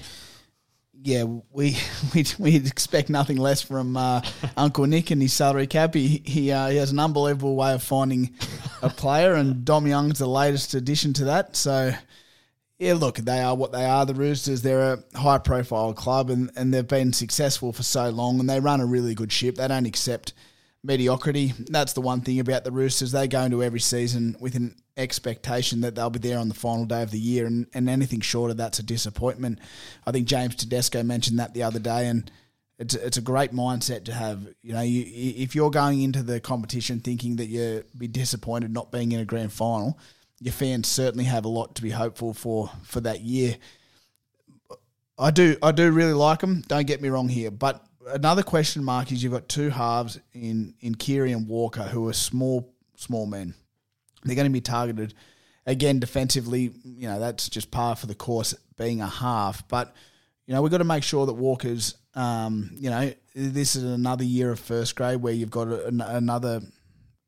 yeah, 1.03 1.23
we 1.23 1.77
we 2.13 2.25
we 2.37 2.55
expect 2.55 3.09
nothing 3.09 3.37
less 3.37 3.61
from 3.61 3.97
uh, 3.97 4.21
Uncle 4.57 4.85
Nick 4.85 5.11
and 5.11 5.21
his 5.21 5.33
salary 5.33 5.67
cap. 5.67 5.93
He 5.93 6.21
he, 6.25 6.51
uh, 6.51 6.69
he 6.69 6.77
has 6.77 6.91
an 6.91 6.99
unbelievable 6.99 7.55
way 7.55 7.73
of 7.73 7.83
finding 7.83 8.35
a 8.81 8.89
player, 8.89 9.33
and 9.33 9.65
Dom 9.65 9.87
Young's 9.87 10.19
the 10.19 10.27
latest 10.27 10.73
addition 10.73 11.13
to 11.13 11.25
that. 11.25 11.55
So, 11.55 11.93
yeah, 12.77 12.93
look, 12.93 13.17
they 13.17 13.41
are 13.41 13.55
what 13.55 13.71
they 13.71 13.85
are. 13.85 14.05
The 14.05 14.13
Roosters, 14.13 14.61
they're 14.61 14.93
a 14.93 15.17
high 15.17 15.39
profile 15.39 15.93
club, 15.93 16.29
and, 16.29 16.51
and 16.55 16.73
they've 16.73 16.87
been 16.87 17.13
successful 17.13 17.73
for 17.73 17.83
so 17.83 18.09
long, 18.09 18.39
and 18.39 18.49
they 18.49 18.59
run 18.59 18.81
a 18.81 18.85
really 18.85 19.15
good 19.15 19.31
ship. 19.31 19.55
They 19.55 19.67
don't 19.67 19.85
accept 19.85 20.33
mediocrity. 20.83 21.53
That's 21.69 21.93
the 21.93 22.01
one 22.01 22.21
thing 22.21 22.39
about 22.39 22.63
the 22.63 22.71
Roosters. 22.71 23.11
They 23.11 23.27
go 23.27 23.41
into 23.41 23.63
every 23.63 23.79
season 23.79 24.35
with 24.39 24.55
an 24.55 24.75
expectation 24.97 25.81
that 25.81 25.95
they'll 25.95 26.09
be 26.09 26.19
there 26.19 26.37
on 26.37 26.49
the 26.49 26.53
final 26.53 26.85
day 26.85 27.01
of 27.01 27.11
the 27.11 27.19
year, 27.19 27.45
and, 27.45 27.67
and 27.73 27.89
anything 27.89 28.21
short 28.21 28.51
of 28.51 28.57
that's 28.57 28.79
a 28.79 28.83
disappointment. 28.83 29.59
I 30.05 30.11
think 30.11 30.27
James 30.27 30.55
Tedesco 30.55 31.03
mentioned 31.03 31.39
that 31.39 31.53
the 31.53 31.63
other 31.63 31.79
day, 31.79 32.07
and 32.07 32.29
it's 32.77 32.95
it's 32.95 33.17
a 33.17 33.21
great 33.21 33.53
mindset 33.53 34.05
to 34.05 34.13
have. 34.13 34.47
You 34.61 34.73
know, 34.73 34.81
you, 34.81 35.05
if 35.07 35.55
you're 35.55 35.71
going 35.71 36.01
into 36.01 36.23
the 36.23 36.39
competition 36.39 36.99
thinking 36.99 37.37
that 37.37 37.47
you'll 37.47 37.83
be 37.97 38.07
disappointed 38.07 38.71
not 38.71 38.91
being 38.91 39.11
in 39.11 39.19
a 39.19 39.25
grand 39.25 39.53
final, 39.53 39.97
your 40.39 40.53
fans 40.53 40.87
certainly 40.87 41.25
have 41.25 41.45
a 41.45 41.49
lot 41.49 41.75
to 41.75 41.81
be 41.81 41.91
hopeful 41.91 42.33
for 42.33 42.69
for 42.83 42.99
that 43.01 43.21
year. 43.21 43.55
I 45.17 45.31
do 45.31 45.55
I 45.61 45.71
do 45.71 45.91
really 45.91 46.13
like 46.13 46.39
them. 46.39 46.63
Don't 46.67 46.87
get 46.87 47.01
me 47.01 47.09
wrong 47.09 47.29
here, 47.29 47.51
but 47.51 47.85
another 48.07 48.43
question 48.43 48.83
mark 48.83 49.11
is 49.11 49.23
you've 49.23 49.33
got 49.33 49.47
two 49.47 49.69
halves 49.69 50.19
in 50.33 50.73
in 50.81 50.95
Keary 50.95 51.31
and 51.31 51.47
Walker 51.47 51.83
who 51.83 52.07
are 52.09 52.13
small 52.13 52.73
small 52.95 53.25
men. 53.25 53.53
They're 54.23 54.35
going 54.35 54.47
to 54.47 54.53
be 54.53 54.61
targeted 54.61 55.13
again, 55.65 55.99
defensively, 55.99 56.71
you 56.83 57.07
know, 57.07 57.19
that's 57.19 57.49
just 57.49 57.71
par 57.71 57.95
for 57.95 58.07
the 58.07 58.15
course 58.15 58.53
being 58.77 59.01
a 59.01 59.07
half. 59.07 59.67
But, 59.67 59.93
you 60.45 60.53
know, 60.53 60.61
we've 60.61 60.71
got 60.71 60.79
to 60.79 60.83
make 60.83 61.03
sure 61.03 61.25
that 61.25 61.33
Walker's, 61.33 61.95
um, 62.15 62.71
you 62.75 62.89
know, 62.89 63.13
this 63.35 63.75
is 63.75 63.83
another 63.83 64.23
year 64.23 64.51
of 64.51 64.59
first 64.59 64.95
grade 64.95 65.21
where 65.21 65.33
you've 65.33 65.51
got 65.51 65.67
a, 65.67 65.87
another 65.87 66.61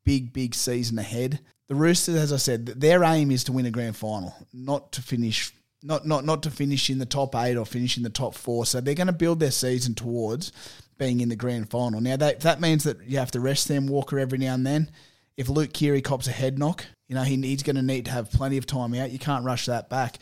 big, 0.04 0.34
big 0.34 0.56
season 0.56 1.00
ahead. 1.00 1.40
The 1.68 1.76
Roosters, 1.76 2.16
as 2.16 2.34
I 2.34 2.38
said, 2.38 2.66
their 2.66 3.04
aim 3.04 3.32
is 3.32 3.44
to 3.46 3.52
win 3.52 3.66
a 3.66 3.72
grand 3.72 3.96
final, 3.96 4.36
not 4.54 4.92
to 4.94 5.02
finish. 5.02 5.54
Not, 5.86 6.08
not 6.08 6.24
not 6.24 6.44
to 6.44 6.50
finish 6.50 6.90
in 6.90 6.98
the 6.98 7.06
top 7.06 7.36
eight 7.36 7.58
or 7.58 7.66
finish 7.66 7.98
in 7.98 8.04
the 8.04 8.10
top 8.10 8.36
four. 8.36 8.66
So 8.66 8.80
they're 8.80 8.96
going 8.96 9.08
to 9.08 9.12
build 9.12 9.42
their 9.42 9.52
season 9.52 9.96
towards 9.96 10.54
being 10.98 11.20
in 11.20 11.28
the 11.28 11.36
grand 11.36 11.70
final. 11.70 12.00
Now 12.00 12.16
that 12.16 12.40
that 12.40 12.62
means 12.62 12.86
that 12.86 13.06
you 13.06 13.18
have 13.18 13.32
to 13.32 13.42
rest 13.42 13.68
them 13.68 13.88
Walker 13.88 14.18
every 14.18 14.38
now 14.38 14.54
and 14.54 14.66
then. 14.66 14.90
If 15.38 15.50
Luke 15.50 15.74
Keary 15.74 16.02
cops 16.02 16.28
a 16.28 16.32
head 16.32 16.60
knock, 16.60 16.86
you 17.08 17.16
know 17.16 17.24
he, 17.24 17.36
he's 17.38 17.64
going 17.64 17.76
to 17.76 17.82
need 17.82 18.06
to 18.06 18.12
have 18.12 18.32
plenty 18.32 18.58
of 18.58 18.66
time 18.66 18.94
out. 18.94 19.12
You 19.12 19.20
can't 19.20 19.46
rush 19.46 19.66
that 19.66 19.90
back. 19.90 20.20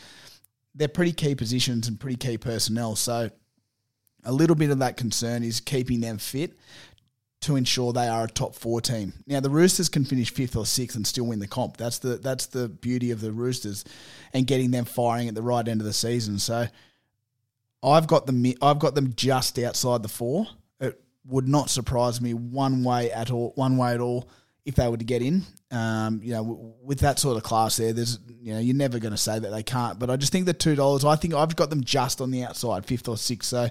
They're 0.74 0.88
pretty 0.88 1.12
key 1.12 1.36
positions 1.36 1.88
and 1.88 2.00
pretty 2.00 2.16
key 2.16 2.38
personnel. 2.38 2.96
So 2.96 3.30
a 4.24 4.32
little 4.32 4.56
bit 4.56 4.70
of 4.70 4.80
that 4.80 4.98
concern 4.98 5.44
is 5.44 5.60
keeping 5.60 6.00
them 6.00 6.18
fit 6.18 6.58
to 7.42 7.56
ensure 7.56 7.92
they 7.92 8.08
are 8.08 8.26
a 8.26 8.28
top 8.28 8.56
four 8.56 8.82
team. 8.82 9.14
Now 9.26 9.40
the 9.40 9.50
Roosters 9.50 9.90
can 9.90 10.06
finish 10.06 10.32
fifth 10.32 10.56
or 10.56 10.66
sixth 10.66 10.96
and 10.96 11.06
still 11.06 11.26
win 11.26 11.40
the 11.40 11.48
comp. 11.48 11.76
That's 11.78 12.00
the 12.00 12.18
that's 12.18 12.46
the 12.48 12.70
beauty 12.70 13.12
of 13.12 13.20
the 13.20 13.32
Roosters 13.32 13.84
and 14.34 14.48
getting 14.48 14.72
them 14.72 14.86
firing 14.86 15.28
at 15.28 15.36
the 15.36 15.42
right 15.42 15.68
end 15.68 15.82
of 15.82 15.88
the 15.88 15.94
season. 15.94 16.38
So 16.40 16.68
I've 17.84 18.08
got 18.08 18.28
them 18.28 18.46
I've 18.62 18.80
got 18.80 18.96
them 18.96 19.14
just 19.16 19.58
outside 19.58 20.04
the 20.04 20.10
four. 20.10 20.48
It 20.80 21.02
would 21.26 21.48
not 21.48 21.70
surprise 21.70 22.22
me 22.22 22.34
one 22.36 22.84
way 22.84 23.12
at 23.12 23.32
all 23.32 23.54
one 23.56 23.76
way 23.76 23.94
at 23.94 24.00
all 24.00 24.30
if 24.66 24.76
they 24.76 24.88
were 24.88 24.98
to 24.98 25.04
get 25.04 25.22
in. 25.22 25.44
Um, 25.72 26.22
you 26.24 26.34
know, 26.34 26.76
with 26.84 27.00
that 27.00 27.20
sort 27.20 27.38
of 27.38 27.44
class 27.44 27.78
there, 27.78 27.94
there's 27.94 28.20
you 28.42 28.54
know 28.54 28.60
you're 28.60 28.76
never 28.76 29.00
going 29.00 29.14
to 29.14 29.18
say 29.18 29.40
that 29.40 29.50
they 29.50 29.64
can't. 29.64 30.00
But 30.00 30.10
I 30.10 30.18
just 30.18 30.32
think 30.32 30.46
the 30.46 30.54
two 30.54 30.76
dollars. 30.76 31.06
I 31.06 31.16
think 31.16 31.34
I've 31.34 31.56
got 31.56 31.70
them 31.70 31.84
just 31.84 32.22
on 32.22 32.32
the 32.32 32.44
outside, 32.44 32.86
fifth 32.86 33.08
or 33.08 33.18
sixth. 33.18 33.50
So 33.50 33.70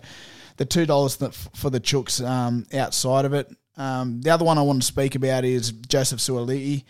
the 0.56 0.64
two 0.64 0.86
dollars 0.86 1.16
for 1.16 1.70
the 1.70 1.80
Chooks 1.80 2.24
um, 2.26 2.66
outside 2.74 3.24
of 3.24 3.32
it. 3.34 3.50
Um, 3.76 4.20
the 4.20 4.30
other 4.30 4.44
one 4.44 4.58
I 4.58 4.62
want 4.62 4.82
to 4.82 4.86
speak 4.86 5.14
about 5.14 5.44
is 5.44 5.72
Joseph 5.72 6.20
Suaalii. 6.20 6.84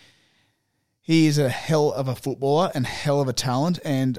He 1.00 1.26
is 1.26 1.38
a 1.38 1.48
hell 1.48 1.92
of 1.92 2.08
a 2.08 2.14
footballer 2.14 2.70
and 2.74 2.86
hell 2.86 3.20
of 3.20 3.28
a 3.28 3.32
talent. 3.32 3.78
And 3.84 4.18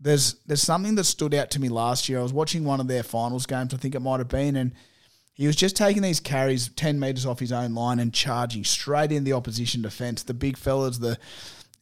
there's 0.00 0.34
there's 0.46 0.62
something 0.62 0.94
that 0.96 1.04
stood 1.04 1.34
out 1.34 1.50
to 1.52 1.60
me 1.60 1.68
last 1.68 2.08
year. 2.08 2.18
I 2.18 2.22
was 2.22 2.32
watching 2.32 2.64
one 2.64 2.80
of 2.80 2.88
their 2.88 3.02
finals 3.02 3.46
games, 3.46 3.72
I 3.72 3.76
think 3.76 3.94
it 3.94 4.00
might 4.00 4.18
have 4.18 4.28
been, 4.28 4.56
and 4.56 4.72
he 5.34 5.46
was 5.46 5.56
just 5.56 5.76
taking 5.76 6.02
these 6.02 6.20
carries 6.20 6.68
10 6.68 7.00
metres 7.00 7.26
off 7.26 7.40
his 7.40 7.52
own 7.52 7.74
line 7.74 7.98
and 7.98 8.12
charging 8.12 8.64
straight 8.64 9.12
in 9.12 9.24
the 9.24 9.32
opposition 9.32 9.82
defence. 9.82 10.22
The 10.22 10.34
big 10.34 10.56
fellas, 10.56 10.98
the, 10.98 11.18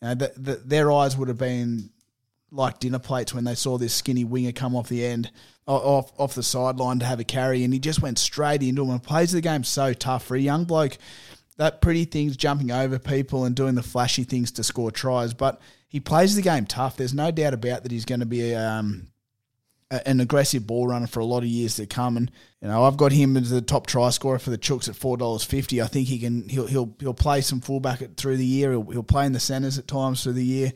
you 0.01 0.09
know, 0.09 0.15
the, 0.15 0.33
the, 0.37 0.55
their 0.57 0.93
eyes 0.93 1.17
would 1.17 1.29
have 1.29 1.39
been 1.39 1.91
like 2.53 2.79
dinner 2.79 2.99
plates 2.99 3.35
when 3.35 3.45
they 3.45 3.55
saw 3.55 3.79
this 3.79 3.95
skinny 3.95 4.25
winger 4.25 4.53
come 4.53 4.75
off 4.75 4.89
the 4.89 5.05
end 5.05 5.31
off 5.67 6.13
off 6.19 6.35
the 6.35 6.43
sideline 6.43 6.99
to 6.99 7.07
have 7.07 7.21
a 7.21 7.25
carry, 7.25 7.65
and 7.65 7.73
he 7.73 7.79
just 7.79 8.03
went 8.03 8.19
straight 8.19 8.63
into 8.63 8.83
him 8.83 8.91
and 8.91 9.03
plays 9.03 9.33
the 9.33 9.41
game 9.41 9.65
so 9.65 9.93
tough 9.93 10.25
for 10.25 10.37
a 10.37 10.41
young 10.41 10.65
bloke. 10.65 10.99
That 11.57 11.81
pretty 11.81 12.07
things 12.07 12.37
jumping 12.37 12.71
over 12.71 12.99
people 12.99 13.45
and 13.45 13.55
doing 13.55 13.75
the 13.75 13.83
flashy 13.83 14.25
things 14.25 14.51
to 14.53 14.65
score 14.65 14.91
tries, 14.91 15.35
but 15.35 15.61
he 15.89 16.01
plays 16.01 16.35
the 16.35 16.43
game 16.43 16.65
tough. 16.67 16.97
There's 16.97 17.15
no 17.15 17.31
doubt 17.31 17.55
about 17.55 17.83
that. 17.83 17.93
He's 17.93 18.05
going 18.05 18.21
to 18.21 18.27
be 18.27 18.55
um, 18.55 19.09
an 19.91 20.21
aggressive 20.21 20.67
ball 20.67 20.87
runner 20.87 21.07
for 21.07 21.21
a 21.21 21.25
lot 21.25 21.43
of 21.43 21.49
years 21.49 21.77
to 21.77 21.87
come. 21.87 22.17
And 22.17 22.31
you 22.63 22.69
know, 22.69 22.85
I've 22.85 22.97
got 22.97 23.13
him 23.13 23.37
as 23.37 23.51
the 23.51 23.61
top 23.61 23.87
try 23.87 24.11
scorer 24.11 24.39
for 24.39 24.51
the 24.51 24.59
Chooks 24.59 24.89
at 24.89 24.97
four 24.97 25.17
dollars 25.17 25.45
fifty. 25.45 25.83
I 25.83 25.87
think 25.87 26.09
he 26.09 26.19
can. 26.19 26.49
He'll 26.49 26.67
he'll 26.67 26.95
he'll 27.01 27.15
play 27.15 27.41
some 27.41 27.61
fullback 27.61 28.03
at, 28.03 28.17
through 28.17 28.37
the 28.37 28.47
year. 28.47 28.71
He'll, 28.71 28.85
he'll 28.85 29.03
play 29.03 29.27
in 29.27 29.33
the 29.33 29.41
centres 29.41 29.79
at 29.79 29.89
times 29.89 30.23
through 30.23 30.35
the 30.35 30.45
year. 30.45 30.73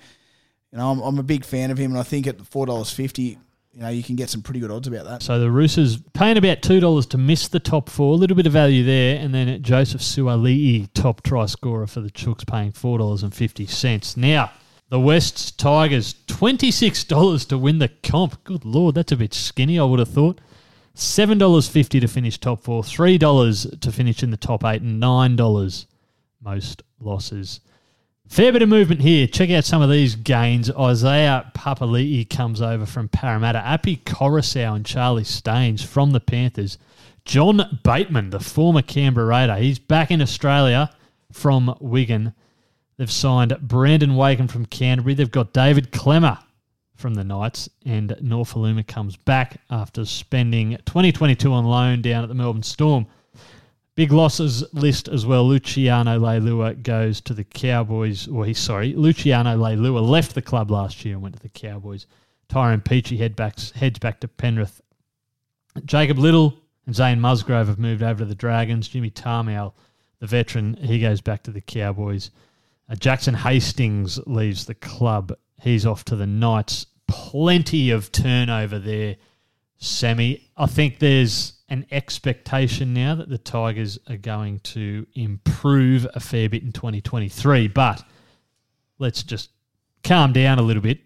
You 0.72 0.78
know, 0.78 0.90
I'm, 0.90 1.00
I'm 1.00 1.18
a 1.18 1.22
big 1.22 1.44
fan 1.44 1.70
of 1.70 1.78
him, 1.78 1.92
and 1.92 2.00
I 2.00 2.02
think 2.02 2.26
at 2.26 2.44
four 2.46 2.66
dollars 2.66 2.90
fifty, 2.90 3.38
you 3.72 3.80
know, 3.80 3.90
you 3.90 4.02
can 4.02 4.16
get 4.16 4.30
some 4.30 4.42
pretty 4.42 4.58
good 4.58 4.72
odds 4.72 4.88
about 4.88 5.04
that. 5.04 5.22
So 5.22 5.38
the 5.38 5.50
Roosters 5.50 5.98
paying 6.14 6.36
about 6.36 6.62
two 6.62 6.80
dollars 6.80 7.06
to 7.06 7.18
miss 7.18 7.46
the 7.46 7.60
top 7.60 7.88
four, 7.88 8.14
a 8.14 8.16
little 8.16 8.36
bit 8.36 8.46
of 8.46 8.52
value 8.52 8.82
there, 8.82 9.20
and 9.20 9.32
then 9.32 9.62
Joseph 9.62 10.00
Suaalii, 10.00 10.88
top 10.92 11.22
try 11.22 11.46
scorer 11.46 11.86
for 11.86 12.00
the 12.00 12.10
Chooks, 12.10 12.44
paying 12.44 12.72
four 12.72 12.98
dollars 12.98 13.22
and 13.22 13.32
fifty 13.32 13.66
cents. 13.66 14.16
Now 14.16 14.50
the 14.88 15.00
Wests 15.00 15.50
Tigers 15.50 16.14
twenty 16.26 16.70
six 16.70 17.04
dollars 17.04 17.44
to 17.46 17.58
win 17.58 17.78
the 17.78 17.88
comp. 18.02 18.44
Good 18.44 18.64
lord, 18.64 18.94
that's 18.94 19.12
a 19.12 19.16
bit 19.16 19.34
skinny. 19.34 19.78
I 19.78 19.84
would 19.84 19.98
have 19.98 20.08
thought. 20.08 20.40
Seven 20.94 21.38
dollars 21.38 21.68
fifty 21.68 21.98
to 22.00 22.06
finish 22.06 22.38
top 22.38 22.62
four, 22.62 22.84
three 22.84 23.18
dollars 23.18 23.66
to 23.80 23.90
finish 23.90 24.22
in 24.22 24.30
the 24.30 24.36
top 24.36 24.64
eight, 24.64 24.82
and 24.82 25.00
nine 25.00 25.34
dollars 25.36 25.86
most 26.40 26.82
losses. 27.00 27.60
Fair 28.28 28.52
bit 28.52 28.62
of 28.62 28.68
movement 28.68 29.00
here. 29.00 29.26
Check 29.26 29.50
out 29.50 29.64
some 29.64 29.82
of 29.82 29.90
these 29.90 30.14
gains. 30.14 30.70
Isaiah 30.70 31.50
Papali'i 31.54 32.28
comes 32.28 32.62
over 32.62 32.86
from 32.86 33.08
Parramatta. 33.08 33.58
Api 33.58 33.98
Koroisau 33.98 34.76
and 34.76 34.86
Charlie 34.86 35.24
Staines 35.24 35.82
from 35.82 36.12
the 36.12 36.20
Panthers. 36.20 36.78
John 37.24 37.80
Bateman, 37.82 38.30
the 38.30 38.40
former 38.40 38.82
Canberra 38.82 39.26
Raider, 39.26 39.56
he's 39.56 39.78
back 39.78 40.10
in 40.10 40.22
Australia 40.22 40.90
from 41.32 41.76
Wigan. 41.80 42.34
They've 42.96 43.10
signed 43.10 43.56
Brandon 43.60 44.14
Wakeham 44.14 44.48
from 44.48 44.66
Canterbury. 44.66 45.14
They've 45.14 45.30
got 45.30 45.52
David 45.52 45.90
Klemmer 45.90 46.38
from 46.94 47.14
the 47.14 47.24
Knights, 47.24 47.68
and 47.84 48.10
Nofoaluma 48.22 48.86
comes 48.86 49.16
back 49.16 49.60
after 49.68 50.04
spending 50.04 50.76
2022 50.86 51.52
on 51.52 51.64
loan 51.64 52.02
down 52.02 52.22
at 52.22 52.28
the 52.28 52.34
Melbourne 52.34 52.62
Storm. 52.62 53.06
Big 53.96 54.12
losses 54.12 54.64
list 54.72 55.08
as 55.08 55.24
well. 55.24 55.46
Luciano 55.46 56.18
Leilua 56.18 56.82
goes 56.82 57.20
to 57.22 57.34
the 57.34 57.44
Cowboys. 57.44 58.26
Or 58.26 58.44
he's 58.44 58.58
sorry, 58.58 58.92
Luciano 58.92 59.56
Leilua 59.56 60.06
left 60.06 60.34
the 60.34 60.42
club 60.42 60.70
last 60.70 61.04
year 61.04 61.14
and 61.14 61.22
went 61.22 61.36
to 61.36 61.42
the 61.42 61.48
Cowboys. 61.48 62.06
Tyrone 62.48 62.80
Peachey 62.80 63.18
head 63.18 63.36
back, 63.36 63.58
heads 63.58 63.98
back 63.98 64.20
to 64.20 64.28
Penrith. 64.28 64.80
Jacob 65.84 66.18
Liddle 66.18 66.54
and 66.86 66.94
Zane 66.94 67.20
Musgrove 67.20 67.68
have 67.68 67.78
moved 67.78 68.02
over 68.02 68.20
to 68.20 68.24
the 68.24 68.34
Dragons. 68.34 68.88
Jimmy 68.88 69.10
Tamou, 69.10 69.72
the 70.18 70.26
veteran, 70.26 70.74
he 70.74 71.00
goes 71.00 71.20
back 71.20 71.42
to 71.44 71.50
the 71.50 71.60
Cowboys. 71.60 72.30
Uh, 72.88 72.94
Jackson 72.94 73.34
Hastings 73.34 74.18
leaves 74.26 74.66
the 74.66 74.74
club. 74.74 75.32
He's 75.60 75.86
off 75.86 76.04
to 76.06 76.16
the 76.16 76.26
Knights. 76.26 76.86
Plenty 77.06 77.90
of 77.90 78.12
turnover 78.12 78.78
there, 78.78 79.16
Sammy. 79.78 80.50
I 80.56 80.66
think 80.66 80.98
there's 80.98 81.54
an 81.68 81.86
expectation 81.90 82.92
now 82.94 83.14
that 83.14 83.28
the 83.28 83.38
Tigers 83.38 83.98
are 84.08 84.16
going 84.16 84.60
to 84.60 85.06
improve 85.14 86.06
a 86.14 86.20
fair 86.20 86.48
bit 86.48 86.62
in 86.62 86.72
2023. 86.72 87.68
But 87.68 88.02
let's 88.98 89.22
just 89.22 89.50
calm 90.02 90.32
down 90.32 90.58
a 90.58 90.62
little 90.62 90.82
bit. 90.82 91.00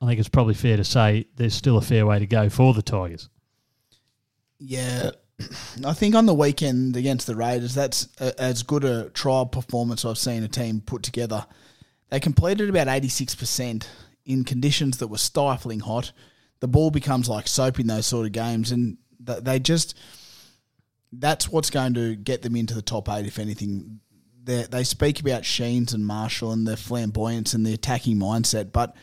I 0.00 0.06
think 0.06 0.20
it's 0.20 0.28
probably 0.28 0.54
fair 0.54 0.76
to 0.76 0.84
say 0.84 1.26
there's 1.36 1.54
still 1.54 1.78
a 1.78 1.82
fair 1.82 2.06
way 2.06 2.18
to 2.18 2.26
go 2.26 2.48
for 2.48 2.74
the 2.74 2.82
Tigers. 2.82 3.28
Yeah, 4.58 5.10
I 5.84 5.92
think 5.92 6.14
on 6.14 6.26
the 6.26 6.34
weekend 6.34 6.96
against 6.96 7.26
the 7.26 7.36
Raiders, 7.36 7.74
that's 7.74 8.08
a, 8.20 8.38
as 8.40 8.62
good 8.62 8.84
a 8.84 9.10
trial 9.10 9.46
performance 9.46 10.04
I've 10.04 10.18
seen 10.18 10.42
a 10.42 10.48
team 10.48 10.80
put 10.80 11.02
together. 11.02 11.46
They 12.08 12.20
completed 12.20 12.68
about 12.68 12.86
86% 12.86 13.86
in 14.24 14.44
conditions 14.44 14.98
that 14.98 15.08
were 15.08 15.18
stifling 15.18 15.80
hot. 15.80 16.12
The 16.60 16.68
ball 16.68 16.90
becomes 16.90 17.28
like 17.28 17.48
soap 17.48 17.78
in 17.80 17.86
those 17.86 18.06
sort 18.06 18.26
of 18.26 18.32
games, 18.32 18.72
and 18.72 18.96
they 19.20 19.58
just 19.58 19.94
that's 21.12 21.48
what's 21.48 21.70
going 21.70 21.94
to 21.94 22.16
get 22.16 22.42
them 22.42 22.56
into 22.56 22.74
the 22.74 22.82
top 22.82 23.08
eight, 23.08 23.26
if 23.26 23.38
anything. 23.38 24.00
They 24.42 24.62
they 24.62 24.84
speak 24.84 25.20
about 25.20 25.44
Sheens 25.44 25.92
and 25.92 26.06
Marshall 26.06 26.52
and 26.52 26.66
their 26.66 26.76
flamboyance 26.76 27.52
and 27.52 27.66
the 27.66 27.74
attacking 27.74 28.16
mindset, 28.16 28.72
but 28.72 28.96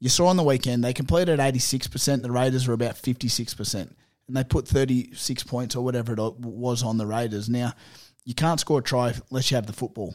you 0.00 0.08
saw 0.08 0.26
on 0.26 0.36
the 0.36 0.42
weekend 0.42 0.84
they 0.84 0.92
completed 0.92 1.40
eighty 1.40 1.58
six 1.58 1.86
percent. 1.86 2.22
The 2.22 2.30
Raiders 2.30 2.66
were 2.66 2.74
about 2.74 2.96
fifty 2.96 3.28
six 3.28 3.52
percent, 3.52 3.96
and 4.28 4.36
they 4.36 4.44
put 4.44 4.66
thirty 4.66 5.14
six 5.14 5.42
points 5.42 5.76
or 5.76 5.84
whatever 5.84 6.12
it 6.12 6.34
was 6.38 6.82
on 6.82 6.98
the 6.98 7.06
Raiders. 7.06 7.48
Now 7.48 7.72
you 8.24 8.34
can't 8.34 8.60
score 8.60 8.80
a 8.80 8.82
try 8.82 9.14
unless 9.30 9.50
you 9.50 9.54
have 9.54 9.66
the 9.66 9.72
football. 9.72 10.14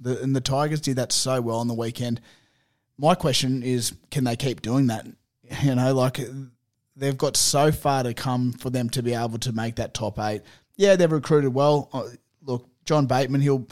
The, 0.00 0.20
and 0.20 0.34
the 0.34 0.40
Tigers 0.40 0.80
did 0.80 0.96
that 0.96 1.12
so 1.12 1.40
well 1.40 1.58
on 1.58 1.68
the 1.68 1.74
weekend. 1.74 2.20
My 2.98 3.14
question 3.14 3.62
is, 3.62 3.94
can 4.10 4.24
they 4.24 4.36
keep 4.36 4.62
doing 4.62 4.88
that? 4.88 5.06
You 5.62 5.74
know, 5.74 5.94
like 5.94 6.18
they've 6.96 7.16
got 7.16 7.36
so 7.36 7.70
far 7.70 8.02
to 8.02 8.14
come 8.14 8.52
for 8.52 8.70
them 8.70 8.88
to 8.90 9.02
be 9.02 9.14
able 9.14 9.38
to 9.38 9.52
make 9.52 9.76
that 9.76 9.92
top 9.92 10.18
eight. 10.18 10.42
Yeah, 10.76 10.96
they've 10.96 11.12
recruited 11.12 11.52
well. 11.52 11.90
Uh, 11.92 12.04
look, 12.42 12.66
John 12.84 13.06
Bateman, 13.06 13.42
he'll 13.42 13.66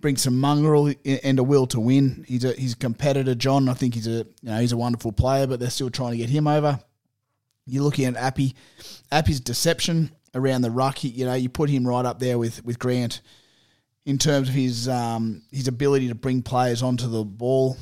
bring 0.00 0.16
some 0.16 0.38
mongrel 0.38 0.92
and 1.04 1.38
a 1.38 1.42
will 1.42 1.66
to 1.68 1.80
win. 1.80 2.24
He's 2.28 2.44
a 2.44 2.52
he's 2.52 2.74
a 2.74 2.76
competitor, 2.76 3.34
John. 3.34 3.68
I 3.68 3.74
think 3.74 3.94
he's 3.94 4.06
a 4.06 4.10
you 4.10 4.26
know 4.42 4.58
he's 4.58 4.72
a 4.72 4.76
wonderful 4.76 5.12
player, 5.12 5.46
but 5.46 5.58
they're 5.58 5.70
still 5.70 5.90
trying 5.90 6.12
to 6.12 6.18
get 6.18 6.28
him 6.28 6.46
over. 6.46 6.78
You're 7.66 7.84
looking 7.84 8.06
at 8.06 8.16
Api, 8.16 8.54
Api's 9.10 9.40
deception 9.40 10.10
around 10.34 10.62
the 10.62 10.70
ruck. 10.70 11.04
You 11.04 11.26
know, 11.26 11.34
you 11.34 11.48
put 11.48 11.70
him 11.70 11.86
right 11.86 12.04
up 12.04 12.18
there 12.18 12.38
with 12.38 12.64
with 12.64 12.78
Grant 12.78 13.20
in 14.04 14.18
terms 14.18 14.48
of 14.48 14.54
his 14.54 14.88
um, 14.88 15.42
his 15.50 15.68
ability 15.68 16.08
to 16.08 16.14
bring 16.14 16.42
players 16.42 16.82
onto 16.82 17.08
the 17.08 17.24
ball 17.24 17.76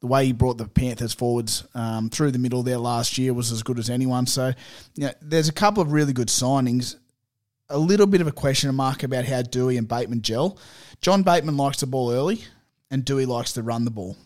the 0.00 0.06
way 0.06 0.26
he 0.26 0.32
brought 0.32 0.56
the 0.56 0.66
Panthers 0.66 1.12
forwards 1.12 1.64
um, 1.74 2.08
through 2.08 2.30
the 2.30 2.38
middle 2.38 2.62
there 2.62 2.78
last 2.78 3.18
year 3.18 3.34
was 3.34 3.52
as 3.52 3.62
good 3.62 3.78
as 3.78 3.90
anyone. 3.90 4.26
So, 4.26 4.52
you 4.94 5.06
know, 5.06 5.12
there's 5.20 5.48
a 5.48 5.52
couple 5.52 5.82
of 5.82 5.92
really 5.92 6.14
good 6.14 6.28
signings. 6.28 6.96
A 7.68 7.78
little 7.78 8.06
bit 8.06 8.20
of 8.20 8.26
a 8.26 8.32
question 8.32 8.74
mark 8.74 9.02
about 9.02 9.26
how 9.26 9.42
Dewey 9.42 9.76
and 9.76 9.86
Bateman 9.86 10.22
gel. 10.22 10.58
John 11.02 11.22
Bateman 11.22 11.56
likes 11.56 11.80
the 11.80 11.86
ball 11.86 12.10
early, 12.10 12.42
and 12.90 13.04
Dewey 13.04 13.26
likes 13.26 13.52
to 13.52 13.62
run 13.62 13.84
the 13.84 13.90
ball. 13.90 14.16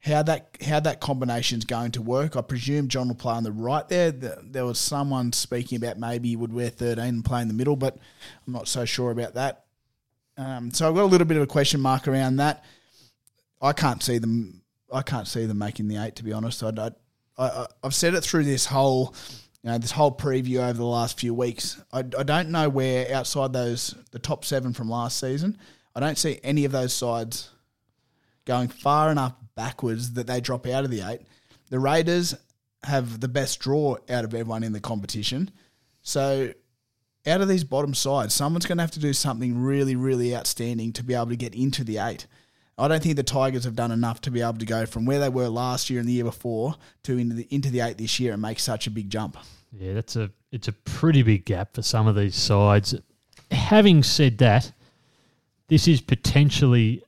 How 0.00 0.22
that 0.22 0.56
how 0.64 0.80
that 0.80 1.00
combination 1.00 1.58
is 1.58 1.64
going 1.64 1.90
to 1.92 2.02
work. 2.02 2.36
I 2.36 2.40
presume 2.40 2.88
John 2.88 3.08
will 3.08 3.14
play 3.14 3.34
on 3.34 3.42
the 3.42 3.52
right 3.52 3.86
there. 3.88 4.12
There 4.12 4.64
was 4.64 4.78
someone 4.78 5.32
speaking 5.32 5.76
about 5.76 5.98
maybe 5.98 6.28
he 6.28 6.36
would 6.36 6.52
wear 6.52 6.70
13 6.70 7.04
and 7.04 7.24
play 7.24 7.42
in 7.42 7.48
the 7.48 7.54
middle, 7.54 7.76
but 7.76 7.98
I'm 8.46 8.52
not 8.52 8.68
so 8.68 8.84
sure 8.84 9.10
about 9.10 9.34
that. 9.34 9.64
Um, 10.36 10.72
so 10.72 10.88
I've 10.88 10.94
got 10.94 11.02
a 11.02 11.06
little 11.06 11.26
bit 11.26 11.36
of 11.36 11.42
a 11.42 11.48
question 11.48 11.80
mark 11.80 12.06
around 12.06 12.36
that. 12.36 12.64
I 13.60 13.72
can't 13.72 14.02
see 14.02 14.18
them. 14.18 14.62
I 14.92 15.02
can't 15.02 15.26
see 15.26 15.46
them 15.46 15.58
making 15.58 15.88
the 15.88 15.96
eight. 15.96 16.14
To 16.16 16.24
be 16.24 16.32
honest, 16.32 16.62
I, 16.62 16.70
I, 16.78 16.90
I 17.36 17.66
I've 17.82 17.94
said 17.94 18.14
it 18.14 18.22
through 18.22 18.44
this 18.44 18.66
whole 18.66 19.14
you 19.62 19.70
know, 19.70 19.78
this 19.78 19.90
whole 19.90 20.12
preview 20.12 20.60
over 20.60 20.78
the 20.78 20.84
last 20.84 21.18
few 21.18 21.34
weeks. 21.34 21.82
I, 21.92 21.98
I 21.98 22.22
don't 22.22 22.50
know 22.50 22.68
where 22.68 23.12
outside 23.12 23.52
those 23.52 23.96
the 24.12 24.20
top 24.20 24.44
seven 24.44 24.72
from 24.72 24.88
last 24.88 25.18
season, 25.18 25.58
I 25.94 26.00
don't 26.00 26.16
see 26.16 26.38
any 26.44 26.64
of 26.64 26.70
those 26.70 26.92
sides 26.92 27.50
going 28.48 28.66
far 28.66 29.12
enough 29.12 29.34
backwards 29.54 30.14
that 30.14 30.26
they 30.26 30.40
drop 30.40 30.66
out 30.66 30.84
of 30.84 30.90
the 30.90 31.02
eight. 31.02 31.20
The 31.68 31.78
Raiders 31.78 32.34
have 32.82 33.20
the 33.20 33.28
best 33.28 33.60
draw 33.60 33.98
out 34.08 34.24
of 34.24 34.34
everyone 34.34 34.64
in 34.64 34.72
the 34.72 34.80
competition. 34.80 35.50
So 36.00 36.52
out 37.26 37.40
of 37.42 37.48
these 37.48 37.62
bottom 37.62 37.92
sides, 37.92 38.32
someone's 38.32 38.64
going 38.64 38.78
to 38.78 38.82
have 38.82 38.90
to 38.92 39.00
do 39.00 39.12
something 39.12 39.60
really, 39.62 39.94
really 39.94 40.34
outstanding 40.34 40.94
to 40.94 41.04
be 41.04 41.14
able 41.14 41.26
to 41.26 41.36
get 41.36 41.54
into 41.54 41.84
the 41.84 41.98
eight. 41.98 42.26
I 42.78 42.88
don't 42.88 43.02
think 43.02 43.16
the 43.16 43.22
Tigers 43.22 43.64
have 43.64 43.76
done 43.76 43.90
enough 43.90 44.22
to 44.22 44.30
be 44.30 44.40
able 44.40 44.58
to 44.58 44.66
go 44.66 44.86
from 44.86 45.04
where 45.04 45.18
they 45.18 45.28
were 45.28 45.48
last 45.48 45.90
year 45.90 46.00
and 46.00 46.08
the 46.08 46.12
year 46.12 46.24
before 46.24 46.76
to 47.02 47.18
into 47.18 47.34
the 47.34 47.48
into 47.50 47.70
the 47.70 47.80
eight 47.80 47.98
this 47.98 48.18
year 48.18 48.32
and 48.32 48.40
make 48.40 48.60
such 48.60 48.86
a 48.86 48.90
big 48.90 49.10
jump. 49.10 49.36
Yeah, 49.72 49.92
that's 49.92 50.16
a 50.16 50.30
it's 50.52 50.68
a 50.68 50.72
pretty 50.72 51.22
big 51.22 51.44
gap 51.44 51.74
for 51.74 51.82
some 51.82 52.06
of 52.06 52.16
these 52.16 52.36
sides. 52.36 52.94
Having 53.50 54.04
said 54.04 54.38
that, 54.38 54.72
this 55.66 55.88
is 55.88 56.00
potentially 56.00 57.02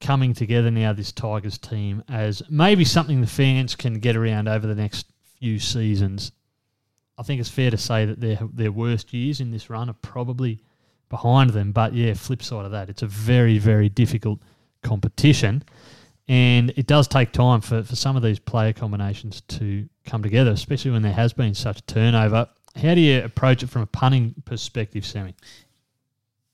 coming 0.00 0.34
together 0.34 0.70
now. 0.70 0.92
This 0.92 1.12
Tigers 1.12 1.58
team 1.58 2.02
as 2.08 2.42
maybe 2.48 2.84
something 2.84 3.20
the 3.20 3.26
fans 3.26 3.74
can 3.74 4.00
get 4.00 4.16
around 4.16 4.48
over 4.48 4.66
the 4.66 4.74
next 4.74 5.06
few 5.38 5.58
seasons. 5.58 6.32
I 7.16 7.22
think 7.22 7.40
it's 7.40 7.50
fair 7.50 7.70
to 7.70 7.78
say 7.78 8.04
that 8.04 8.20
their 8.20 8.38
their 8.52 8.72
worst 8.72 9.12
years 9.12 9.40
in 9.40 9.50
this 9.50 9.70
run 9.70 9.90
are 9.90 9.96
probably 10.02 10.60
behind 11.08 11.50
them. 11.50 11.72
But 11.72 11.94
yeah, 11.94 12.14
flip 12.14 12.42
side 12.42 12.64
of 12.64 12.72
that, 12.72 12.88
it's 12.88 13.02
a 13.02 13.06
very 13.06 13.58
very 13.58 13.88
difficult 13.88 14.40
competition. 14.82 15.62
And 16.28 16.74
it 16.76 16.86
does 16.86 17.08
take 17.08 17.32
time 17.32 17.62
for, 17.62 17.82
for 17.82 17.96
some 17.96 18.14
of 18.14 18.22
these 18.22 18.38
player 18.38 18.74
combinations 18.74 19.40
to 19.48 19.88
come 20.04 20.22
together, 20.22 20.50
especially 20.50 20.90
when 20.90 21.00
there 21.00 21.12
has 21.12 21.32
been 21.32 21.54
such 21.54 21.84
turnover. 21.86 22.46
How 22.76 22.94
do 22.94 23.00
you 23.00 23.24
approach 23.24 23.62
it 23.62 23.70
from 23.70 23.82
a 23.82 23.86
punting 23.86 24.34
perspective, 24.44 25.06
Sammy? 25.06 25.34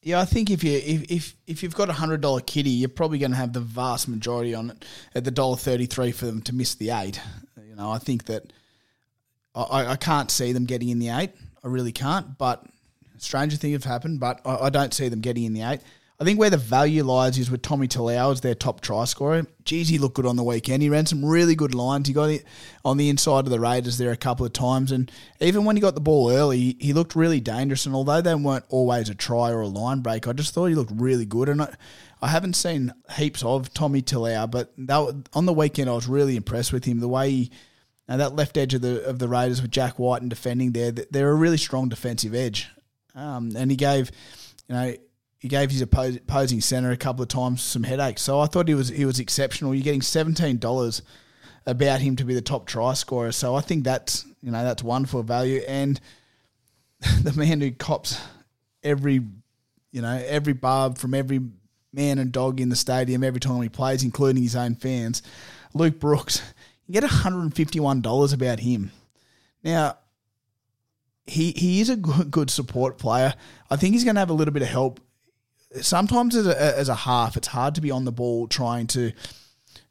Yeah, 0.05 0.21
I 0.21 0.27
think 0.27 0.51
if 0.51 0.63
you 0.63 0.73
if 0.73 1.11
if, 1.11 1.35
if 1.47 1.63
you've 1.63 1.75
got 1.75 1.89
a 1.89 1.95
hundred 1.95 2.21
dollar 2.21 2.43
kitty, 2.43 2.69
you're 2.69 2.91
probably 2.91 3.19
going 3.19 3.31
to 3.31 3.39
have 3.39 3.55
the 3.55 3.61
vast 3.61 4.07
majority 4.07 4.55
on 4.55 4.71
it 4.71 4.85
at 5.15 5.25
the 5.25 5.31
dollar 5.31 5.57
thirty 5.57 5.87
three 5.87 6.13
for 6.13 6.27
them 6.27 6.43
to 6.43 6.55
miss 6.55 6.75
the 6.75 6.91
eight. 6.91 7.19
You 7.67 7.75
know, 7.75 7.91
I 7.91 7.97
think 7.97 8.27
that 8.27 8.53
I, 9.55 9.87
I 9.87 9.97
can't 9.97 10.31
see 10.31 10.53
them 10.53 10.67
getting 10.67 10.91
in 10.91 10.99
the 10.99 11.09
eight. 11.09 11.31
I 11.65 11.69
really 11.69 11.91
can't. 11.91 12.37
But 12.37 12.67
stranger 13.17 13.57
things 13.57 13.73
have 13.73 13.85
happened. 13.85 14.21
But 14.21 14.43
I, 14.45 14.67
I 14.67 14.71
don't 14.71 14.93
see 14.93 15.09
them 15.09 15.23
getting 15.23 15.45
in 15.45 15.55
the 15.55 15.63
eight. 15.63 15.81
I 16.21 16.25
think 16.25 16.39
where 16.39 16.51
the 16.51 16.57
value 16.57 17.03
lies 17.03 17.39
is 17.39 17.51
with 17.51 17.63
Tommy 17.63 17.89
Talau 17.89 18.31
as 18.31 18.41
their 18.41 18.55
top 18.55 18.81
try 18.81 19.05
scorer. 19.05 19.47
Geez, 19.65 19.89
he 19.89 19.99
looked 19.99 20.15
good 20.15 20.27
on 20.27 20.37
the 20.37 20.45
weekend. 20.45 20.81
He 20.81 20.89
ran 20.89 21.07
some 21.07 21.25
really 21.25 21.57
good 21.57 21.75
lines. 21.75 22.07
He 22.07 22.15
got 22.15 22.31
it 22.31 22.45
on 22.85 22.99
the 22.99 23.09
inside 23.09 23.41
of 23.41 23.51
the 23.51 23.59
Raiders 23.59 23.99
there 23.99 24.13
a 24.13 24.17
couple 24.17 24.47
of 24.47 24.53
times, 24.53 24.93
and 24.93 25.11
even 25.41 25.65
when 25.65 25.75
he 25.75 25.83
got 25.83 25.97
the 25.97 26.01
ball 26.01 26.31
early, 26.31 26.77
he 26.79 26.93
looked 26.93 27.17
really 27.17 27.41
dangerous. 27.41 27.85
And 27.85 27.97
although 27.97 28.21
they 28.21 28.35
weren't 28.35 28.65
always 28.69 29.09
a 29.09 29.15
try 29.15 29.51
or 29.51 29.61
a 29.63 29.67
line 29.67 30.01
break, 30.01 30.29
I 30.29 30.33
just 30.33 30.55
thought 30.55 30.67
he 30.67 30.77
looked 30.77 30.93
really 30.95 31.27
good. 31.27 31.49
And 31.49 31.63
I, 31.63 31.75
I 32.23 32.29
haven't 32.29 32.55
seen 32.55 32.93
heaps 33.17 33.43
of 33.43 33.75
Tommy 33.75 34.01
Talau, 34.01 34.49
but 34.49 34.73
that, 34.79 35.25
on 35.33 35.47
the 35.47 35.53
weekend 35.53 35.91
I 35.91 35.95
was 35.95 36.07
really 36.07 36.37
impressed 36.37 36.73
with 36.73 36.85
him. 36.85 37.01
The 37.01 37.09
way 37.09 37.31
he 37.31 37.51
now 38.09 38.19
that 38.19 38.37
left 38.37 38.57
edge 38.57 38.75
of 38.75 38.83
the 38.83 39.05
of 39.05 39.19
the 39.19 39.29
Raiders 39.29 39.61
with 39.61 39.73
Jack 39.73 39.99
White 39.99 40.21
and 40.21 40.31
defending 40.31 40.73
there, 40.73 40.93
they're 40.93 41.31
a 41.31 41.35
really 41.35 41.57
strong 41.57 41.89
defensive 41.89 42.35
edge, 42.35 42.69
um, 43.17 43.51
and 43.57 43.71
he 43.71 43.77
gave 43.77 44.13
you 44.69 44.75
know 44.75 44.95
he 45.45 45.49
gave 45.49 45.71
his 45.71 45.83
opposing 45.83 46.63
centre 46.63 46.91
a 46.91 46.97
couple 46.97 47.23
of 47.23 47.29
times 47.29 47.63
some 47.63 47.83
headaches. 47.83 48.23
So 48.23 48.41
I 48.41 48.47
thought 48.47 48.67
he 48.67 48.73
was 48.73 48.89
he 48.89 49.05
was 49.05 49.21
exceptional. 49.21 49.75
You're 49.75 49.85
getting 49.85 50.01
seventeen 50.01 50.57
dollars 50.57 51.03
about 51.67 52.01
him 52.01 52.17
to 52.17 52.25
be 52.25 52.33
the 52.33 52.41
top 52.41 52.67
try 52.67 52.95
scorer. 52.95 53.31
So 53.31 53.55
I 53.55 53.61
think 53.61 53.85
that's 53.85 54.25
you 54.43 54.51
know 54.51 54.65
that's 54.65 54.83
wonderful 54.83 55.23
value. 55.23 55.61
And 55.69 56.01
the 57.23 57.35
man 57.35 57.61
who 57.61 57.73
cops 57.73 58.19
every 58.83 59.21
you 59.93 60.01
know 60.01 60.19
every 60.27 60.55
barb 60.55 60.97
from 60.97 61.13
every 61.13 61.41
man 61.93 62.19
and 62.19 62.33
dog 62.33 62.59
in 62.59 62.71
the 62.71 62.75
stadium 62.77 63.23
every 63.23 63.39
time 63.39 63.61
he 63.61 63.69
plays, 63.69 64.03
including 64.03 64.45
his 64.45 64.57
own 64.57 64.77
fans, 64.77 65.21
Luke 65.75 66.01
Brooks. 66.01 66.41
You 66.87 66.95
get 66.95 67.03
one 67.03 67.13
hundred 67.13 67.43
and 67.43 67.55
fifty 67.55 67.81
one 67.81 68.01
dollars 68.01 68.33
about 68.33 68.61
him. 68.61 68.93
Now 69.63 69.99
he 71.27 71.53
he 71.53 71.83
is 71.83 71.91
a 71.91 71.97
good, 71.97 72.31
good 72.31 72.49
support 72.49 72.97
player. 72.97 73.35
I 73.71 73.77
think 73.77 73.93
he's 73.93 74.05
going 74.05 74.17
to 74.17 74.21
have 74.21 74.31
a 74.31 74.35
little 74.35 74.55
bit 74.55 74.63
of 74.63 74.69
help 74.69 75.01
sometimes 75.81 76.37
as 76.37 76.47
a, 76.47 76.79
as 76.79 76.89
a 76.89 76.95
half, 76.95 77.37
it's 77.37 77.49
hard 77.49 77.75
to 77.75 77.81
be 77.81 77.91
on 77.91 78.05
the 78.05 78.13
ball 78.13 78.47
trying 78.47 78.87
to 78.89 79.13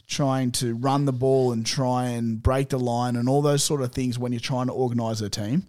trying 0.07 0.51
to 0.51 0.75
run 0.75 1.05
the 1.05 1.13
ball 1.13 1.51
and 1.51 1.65
try 1.65 2.07
and 2.07 2.43
break 2.43 2.69
the 2.69 2.77
line 2.77 3.15
and 3.15 3.27
all 3.27 3.41
those 3.41 3.63
sort 3.63 3.81
of 3.81 3.91
things 3.91 4.19
when 4.19 4.31
you're 4.31 4.39
trying 4.39 4.67
to 4.67 4.73
organise 4.73 5.21
a 5.21 5.29
team. 5.29 5.65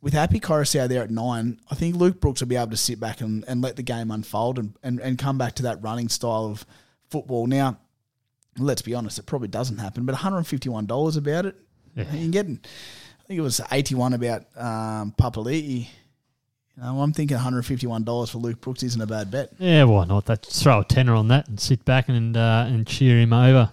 With 0.00 0.14
Api 0.14 0.40
Koroisau 0.40 0.88
there 0.88 1.02
at 1.02 1.10
nine, 1.10 1.60
I 1.70 1.74
think 1.74 1.96
Luke 1.96 2.20
Brooks 2.20 2.40
will 2.40 2.48
be 2.48 2.56
able 2.56 2.70
to 2.70 2.76
sit 2.76 2.98
back 2.98 3.20
and, 3.20 3.44
and 3.46 3.62
let 3.62 3.76
the 3.76 3.82
game 3.82 4.10
unfold 4.10 4.58
and, 4.58 4.76
and, 4.82 5.00
and 5.00 5.18
come 5.18 5.38
back 5.38 5.54
to 5.56 5.62
that 5.64 5.82
running 5.82 6.08
style 6.08 6.46
of 6.46 6.66
football. 7.08 7.46
Now, 7.46 7.78
let's 8.58 8.82
be 8.82 8.94
honest, 8.94 9.18
it 9.18 9.26
probably 9.26 9.48
doesn't 9.48 9.78
happen, 9.78 10.04
but 10.04 10.14
$151 10.14 11.16
about 11.16 11.46
it, 11.46 11.56
yeah. 11.94 12.04
you 12.12 12.20
can 12.20 12.30
get, 12.30 12.46
I 12.46 13.26
think 13.26 13.38
it 13.38 13.42
was 13.42 13.60
81 13.70 14.12
about 14.14 14.42
um, 14.56 15.14
Papali'i 15.18 15.88
you 16.76 16.82
know, 16.82 17.00
I'm 17.00 17.12
thinking 17.12 17.36
$151 17.36 18.30
for 18.30 18.38
Luke 18.38 18.60
Brooks 18.60 18.82
isn't 18.82 19.00
a 19.00 19.06
bad 19.06 19.30
bet. 19.30 19.52
Yeah, 19.58 19.84
why 19.84 20.04
not? 20.06 20.26
That 20.26 20.44
throw 20.44 20.80
a 20.80 20.84
tenner 20.84 21.14
on 21.14 21.28
that 21.28 21.48
and 21.48 21.60
sit 21.60 21.84
back 21.84 22.08
and 22.08 22.36
uh, 22.36 22.66
and 22.68 22.86
cheer 22.86 23.18
him 23.18 23.32
over 23.32 23.70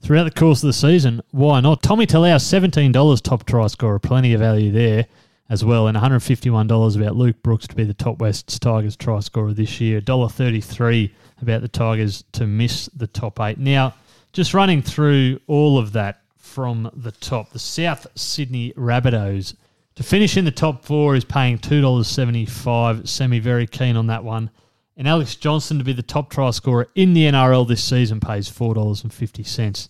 throughout 0.00 0.24
the 0.24 0.30
course 0.30 0.62
of 0.62 0.68
the 0.68 0.72
season. 0.72 1.22
Why 1.30 1.60
not? 1.60 1.82
Tommy 1.82 2.06
Talau, 2.06 2.36
$17 2.36 3.22
top 3.22 3.46
try 3.46 3.66
scorer, 3.66 3.98
plenty 3.98 4.34
of 4.34 4.40
value 4.40 4.70
there 4.70 5.06
as 5.48 5.64
well, 5.64 5.86
and 5.88 5.96
$151 5.96 6.96
about 6.96 7.16
Luke 7.16 7.42
Brooks 7.42 7.66
to 7.66 7.74
be 7.74 7.84
the 7.84 7.94
top 7.94 8.18
Wests 8.18 8.58
Tigers 8.58 8.96
try 8.96 9.20
scorer 9.20 9.52
this 9.52 9.80
year. 9.80 10.00
$1.33 10.00 11.10
about 11.42 11.62
the 11.62 11.68
Tigers 11.68 12.24
to 12.32 12.46
miss 12.46 12.86
the 12.94 13.06
top 13.06 13.40
eight. 13.40 13.58
Now, 13.58 13.94
just 14.32 14.54
running 14.54 14.82
through 14.82 15.40
all 15.46 15.78
of 15.78 15.92
that 15.92 16.22
from 16.36 16.90
the 16.94 17.12
top, 17.12 17.50
the 17.50 17.58
South 17.58 18.06
Sydney 18.14 18.72
Rabbitohs 18.72 19.54
to 19.96 20.02
finish 20.02 20.36
in 20.36 20.44
the 20.44 20.50
top 20.50 20.84
four 20.84 21.14
is 21.14 21.24
paying 21.24 21.58
$2.75. 21.58 23.06
Sammy 23.06 23.38
very 23.38 23.66
keen 23.66 23.96
on 23.96 24.08
that 24.08 24.24
one. 24.24 24.50
And 24.96 25.08
Alex 25.08 25.34
Johnson 25.34 25.78
to 25.78 25.84
be 25.84 25.92
the 25.92 26.02
top 26.02 26.30
try 26.30 26.50
scorer 26.50 26.88
in 26.94 27.14
the 27.14 27.24
NRL 27.24 27.66
this 27.66 27.82
season 27.82 28.20
pays 28.20 28.48
$4.50 28.48 29.88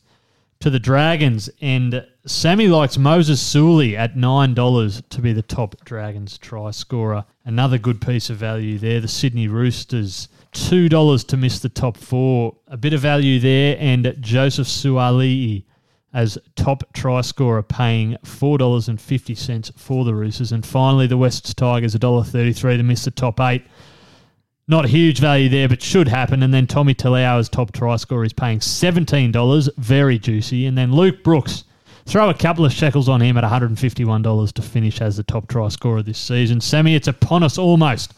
to 0.61 0.71
the 0.71 0.79
Dragons. 0.79 1.51
And 1.61 2.07
Sammy 2.27 2.69
likes 2.69 2.97
Moses 2.97 3.41
Suli 3.41 3.97
at 3.97 4.15
$9 4.15 5.09
to 5.09 5.21
be 5.21 5.33
the 5.33 5.43
top 5.43 5.77
Dragons 5.85 6.39
try 6.39 6.71
scorer. 6.71 7.25
Another 7.45 7.79
good 7.79 8.01
piece 8.01 8.31
of 8.31 8.39
value 8.39 8.79
there. 8.79 9.01
The 9.01 9.09
Sydney 9.09 9.49
Roosters, 9.49 10.29
$2 10.53 11.27
to 11.27 11.37
miss 11.37 11.59
the 11.59 11.69
top 11.69 11.97
four. 11.99 12.57
A 12.69 12.79
bit 12.79 12.95
of 12.95 13.01
value 13.01 13.39
there. 13.39 13.77
And 13.79 14.17
Joseph 14.21 14.69
Suaalii 14.69 15.65
as 16.15 16.39
top 16.55 16.85
try 16.95 17.21
scorer, 17.21 17.63
paying 17.63 18.17
$4.50 18.25 19.77
for 19.77 20.05
the 20.05 20.15
Roosters. 20.15 20.53
And 20.53 20.65
finally, 20.65 21.07
the 21.07 21.19
Wests 21.19 21.53
Tigers, 21.53 21.95
$1.33 21.95 22.77
to 22.77 22.83
miss 22.83 23.05
the 23.05 23.11
top 23.11 23.41
eight. 23.41 23.65
Not 24.67 24.87
huge 24.87 25.19
value 25.19 25.51
there, 25.51 25.69
but 25.69 25.83
should 25.83 26.09
happen. 26.09 26.43
And 26.43 26.55
then 26.55 26.67
Tommy 26.67 26.95
Talau 26.95 27.39
as 27.39 27.49
top 27.49 27.73
try 27.73 27.97
scorer 27.97 28.25
is 28.25 28.33
paying 28.33 28.61
$17, 28.61 29.69
very 29.77 30.19
juicy. 30.19 30.67
And 30.67 30.79
then 30.79 30.93
Luke 30.93 31.23
Brooks, 31.23 31.65
throw 32.07 32.31
a 32.31 32.35
couple 32.35 32.65
of 32.65 32.73
shekels 32.73 33.09
on 33.09 33.21
him 33.21 33.37
at 33.37 33.45
$151 33.45 34.53
to 34.53 34.63
finish 34.63 35.01
as 35.01 35.17
the 35.17 35.23
top 35.23 35.49
try 35.49 35.69
scorer 35.69 36.03
this 36.03 36.19
season. 36.19 36.61
Sammy, 36.61 36.95
it's 36.95 37.09
upon 37.09 37.43
us 37.43 37.59
almost. 37.59 38.15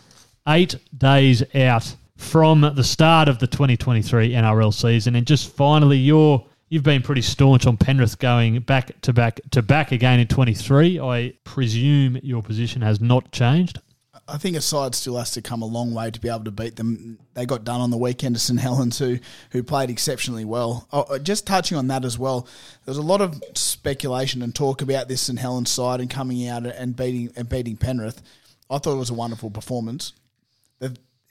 Eight 0.49 0.77
days 0.97 1.43
out 1.55 1.97
from 2.17 2.61
the 2.61 2.85
start 2.85 3.29
of 3.29 3.39
the 3.39 3.47
2023 3.47 4.33
NRL 4.33 4.73
season. 4.73 5.17
And 5.17 5.27
just 5.27 5.55
finally, 5.55 5.99
your 5.99 6.47
You've 6.69 6.83
been 6.83 7.03
pretty 7.03 7.23
staunch 7.23 7.65
on 7.65 7.77
Penrith 7.77 8.19
going 8.19 8.59
back 8.61 9.01
to 9.03 9.13
back 9.13 9.41
to 9.53 9.63
back 9.63 9.93
again 9.93 10.19
in 10.19 10.27
23. 10.27 10.99
I 10.99 11.35
presume 11.45 12.19
your 12.23 12.43
position 12.43 12.83
has 12.83 13.01
not 13.01 13.31
changed. 13.31 13.81
I 14.29 14.39
think 14.39 14.57
a 14.57 14.61
side 14.61 14.97
still 14.97 15.17
has 15.19 15.31
to 15.33 15.43
come 15.43 15.63
a 15.63 15.67
long 15.67 15.95
way 15.95 16.11
to 16.11 16.21
be 16.21 16.29
able 16.29 16.43
to 16.45 16.51
beat 16.51 16.75
them. 16.75 17.21
They 17.35 17.47
got 17.47 17.63
done 17.63 17.81
on 17.81 17.91
the 17.91 17.97
weekend 17.97 18.35
to 18.35 18.41
St 18.41 18.59
Helens, 18.59 18.99
who 18.99 19.21
who 19.51 19.63
played 19.63 19.91
exceptionally 19.91 20.45
well. 20.45 20.89
Oh, 20.93 21.03
uh, 21.03 21.19
just 21.21 21.47
touching 21.47 21.79
on 21.79 21.87
that 21.87 22.05
as 22.05 22.19
well, 22.19 22.49
there's 22.85 22.97
a 22.97 23.03
lot 23.03 23.21
of 23.21 23.41
speculation 23.55 24.43
and 24.43 24.53
talk 24.53 24.83
about 24.83 25.07
this 25.07 25.21
St 25.21 25.39
Helens 25.39 25.71
side 25.71 26.01
and 26.01 26.11
coming 26.11 26.49
out 26.49 26.67
and 26.67 26.97
beating 26.97 27.31
and 27.37 27.49
beating 27.49 27.77
Penrith. 27.77 28.21
I 28.69 28.79
thought 28.79 28.95
it 28.95 28.99
was 28.99 29.11
a 29.11 29.15
wonderful 29.15 29.51
performance. 29.51 30.13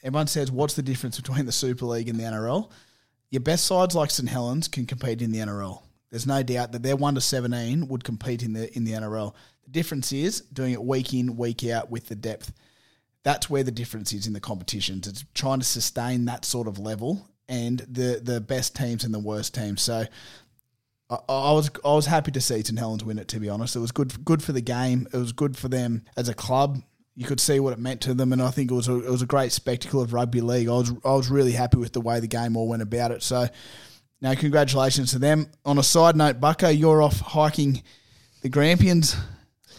Everyone 0.02 0.28
says, 0.28 0.50
"What's 0.50 0.76
the 0.76 0.82
difference 0.82 1.19
between 1.19 1.45
the 1.45 1.52
Super 1.52 1.86
League 1.86 2.08
and 2.08 2.17
the 2.17 2.24
NRL?" 2.24 2.69
Your 3.36 3.41
best 3.41 3.65
sides 3.65 3.93
like 3.93 4.10
St 4.10 4.30
Helens 4.30 4.69
can 4.69 4.86
compete 4.86 5.21
in 5.21 5.32
the 5.32 5.39
NRL. 5.39 5.84
There's 6.10 6.26
no 6.26 6.41
doubt 6.41 6.71
that 6.71 6.84
their 6.84 6.95
one 6.95 7.15
to 7.15 7.21
seventeen 7.21 7.89
would 7.89 8.06
compete 8.06 8.41
in 8.43 8.54
the 8.54 8.74
in 8.76 8.86
the 8.86 8.93
NRL. 8.93 9.34
The 9.65 9.71
difference 9.71 10.13
is 10.13 10.39
doing 10.41 10.71
it 10.71 10.82
week 10.82 11.13
in, 11.13 11.36
week 11.36 11.65
out 11.65 11.91
with 11.91 12.08
the 12.08 12.15
depth. 12.15 12.54
That's 13.24 13.50
where 13.50 13.63
the 13.63 13.71
difference 13.71 14.13
is 14.13 14.26
in 14.26 14.32
the 14.32 14.39
competitions. 14.39 15.06
It's 15.06 15.26
trying 15.34 15.60
to 15.60 15.65
sustain 15.65 16.26
that 16.26 16.45
sort 16.45 16.69
of 16.69 16.80
level 16.80 17.30
and 17.50 17.80
the 17.80 18.21
the 18.24 18.39
best 18.39 18.74
teams 18.74 19.04
and 19.04 19.13
the 19.13 19.19
worst 19.19 19.54
teams. 19.54 19.82
So 19.82 20.06
I, 21.10 21.52
was 21.52 21.69
I 21.84 21.93
was 21.93 22.06
happy 22.06 22.32
to 22.32 22.39
see 22.39 22.63
St 22.63 22.80
Helens 22.80 23.04
win 23.04 23.19
it. 23.19 23.28
To 23.28 23.39
be 23.41 23.50
honest, 23.50 23.76
it 23.76 23.80
was 23.80 23.91
good 23.91 24.24
good 24.24 24.41
for 24.41 24.54
the 24.54 24.62
game. 24.62 25.10
It 25.12 25.17
was 25.17 25.34
good 25.34 25.58
for 25.58 25.67
them 25.67 26.06
as 26.15 26.30
a 26.30 26.34
club. 26.34 26.82
You 27.15 27.25
could 27.25 27.39
see 27.39 27.60
what 27.60 27.71
it 27.71 27.80
meant 27.80 28.01
to 28.01 28.13
them, 28.13 28.34
and 28.34 28.41
I 28.41 28.51
think 28.51 28.71
it 28.71 28.73
was 28.73 28.89
a, 28.89 28.97
it 28.97 29.10
was 29.10 29.21
a 29.21 29.25
great 29.25 29.51
spectacle 29.51 30.01
of 30.01 30.12
rugby 30.12 30.41
league. 30.41 30.67
I 30.67 30.73
was 30.73 30.91
I 31.04 31.13
was 31.13 31.30
really 31.30 31.54
happy 31.54 31.78
with 31.78 31.93
the 31.93 32.01
way 32.01 32.19
the 32.19 32.28
game 32.28 32.58
all 32.58 32.67
went 32.67 32.82
about 32.82 33.12
it. 33.12 33.23
So, 33.23 33.47
now 34.21 34.36
congratulations 34.36 35.12
to 35.12 35.19
them. 35.19 35.47
On 35.65 35.78
a 35.78 35.84
side 35.84 36.15
note, 36.15 36.39
Bucko, 36.39 36.69
you're 36.69 37.01
off 37.01 37.19
hiking 37.19 37.84
the 38.41 38.49
Grampians 38.49 39.15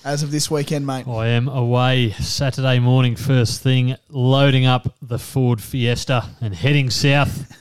as 0.07 0.23
of 0.23 0.31
this 0.31 0.51
weekend, 0.51 0.87
mate. 0.87 1.07
I 1.07 1.29
am 1.29 1.49
away 1.49 2.13
Saturday 2.13 2.79
morning, 2.79 3.17
first 3.17 3.61
thing, 3.61 3.97
loading 4.09 4.65
up 4.65 4.97
the 5.03 5.19
Ford 5.19 5.61
Fiesta 5.61 6.25
and 6.41 6.55
heading 6.55 6.91
south 6.91 7.53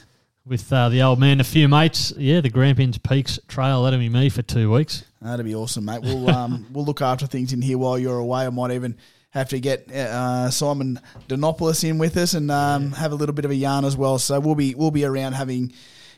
with 0.45 0.71
uh, 0.71 0.89
the 0.89 1.01
old 1.01 1.19
man, 1.19 1.39
a 1.39 1.43
few 1.43 1.67
mates. 1.67 2.13
Yeah, 2.15 2.41
the 2.41 2.49
Grampians 2.49 2.99
Peaks 2.99 3.39
Trail. 3.47 3.83
That'll 3.83 3.99
be 3.99 4.09
me 4.09 4.29
for 4.29 4.43
two 4.43 4.71
weeks. 4.71 5.03
That'll 5.21 5.43
be 5.43 5.55
awesome, 5.55 5.85
mate. 5.85 6.01
We'll 6.03 6.29
um, 6.29 6.67
we'll 6.71 6.85
look 6.85 7.01
after 7.01 7.25
things 7.25 7.51
in 7.51 7.61
here 7.61 7.77
while 7.77 7.97
you're 7.97 8.19
away. 8.19 8.45
I 8.45 8.49
might 8.51 8.71
even 8.71 8.95
have 9.35 9.49
to 9.49 9.59
get 9.59 9.91
uh, 9.91 10.49
Simon 10.49 10.99
Donopoulos 11.27 11.87
in 11.87 11.97
with 11.97 12.17
us 12.17 12.33
and 12.33 12.49
um, 12.49 12.91
have 12.93 13.11
a 13.11 13.15
little 13.15 13.35
bit 13.35 13.45
of 13.45 13.51
a 13.51 13.55
yarn 13.55 13.85
as 13.85 13.95
well. 13.97 14.17
So 14.17 14.39
we'll 14.39 14.55
be 14.55 14.73
we'll 14.73 14.91
be 14.91 15.05
around 15.05 15.33
having. 15.33 15.73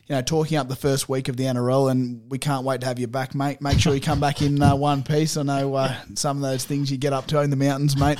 You 0.06 0.14
know, 0.14 0.22
talking 0.22 0.56
up 0.56 0.68
the 0.68 0.74
first 0.74 1.10
week 1.10 1.28
of 1.28 1.36
the 1.36 1.44
NRL, 1.44 1.90
and 1.90 2.22
we 2.30 2.38
can't 2.38 2.64
wait 2.64 2.80
to 2.80 2.86
have 2.86 2.98
you 2.98 3.06
back, 3.06 3.34
mate. 3.34 3.60
Make 3.60 3.78
sure 3.78 3.94
you 3.94 4.00
come 4.00 4.18
back 4.18 4.40
in 4.40 4.62
uh, 4.62 4.74
one 4.74 5.02
piece. 5.02 5.36
I 5.36 5.42
know 5.42 5.74
uh, 5.74 5.94
some 6.14 6.38
of 6.38 6.42
those 6.42 6.64
things 6.64 6.90
you 6.90 6.96
get 6.96 7.12
up 7.12 7.26
to 7.26 7.42
in 7.42 7.50
the 7.50 7.56
mountains, 7.56 7.94
mate. 7.94 8.18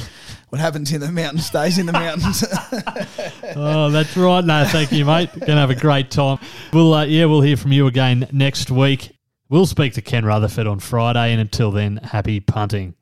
What 0.50 0.60
happens 0.60 0.92
in 0.92 1.00
the 1.00 1.10
mountains 1.10 1.46
stays 1.46 1.78
in 1.78 1.86
the 1.86 1.94
mountains. 1.94 2.44
Oh, 3.56 3.90
that's 3.90 4.14
right. 4.18 4.44
No, 4.44 4.66
thank 4.66 4.92
you, 4.92 5.06
mate. 5.06 5.30
Gonna 5.40 5.54
have 5.54 5.70
a 5.70 5.74
great 5.74 6.10
time. 6.10 6.38
We'll 6.74 6.92
uh, 6.92 7.04
yeah, 7.06 7.24
we'll 7.24 7.40
hear 7.40 7.56
from 7.56 7.72
you 7.72 7.86
again 7.86 8.28
next 8.32 8.70
week. 8.70 9.16
We'll 9.48 9.64
speak 9.64 9.94
to 9.94 10.02
Ken 10.02 10.26
Rutherford 10.26 10.66
on 10.66 10.80
Friday, 10.80 11.32
and 11.32 11.40
until 11.40 11.70
then, 11.70 11.96
happy 11.96 12.40
punting. 12.40 12.98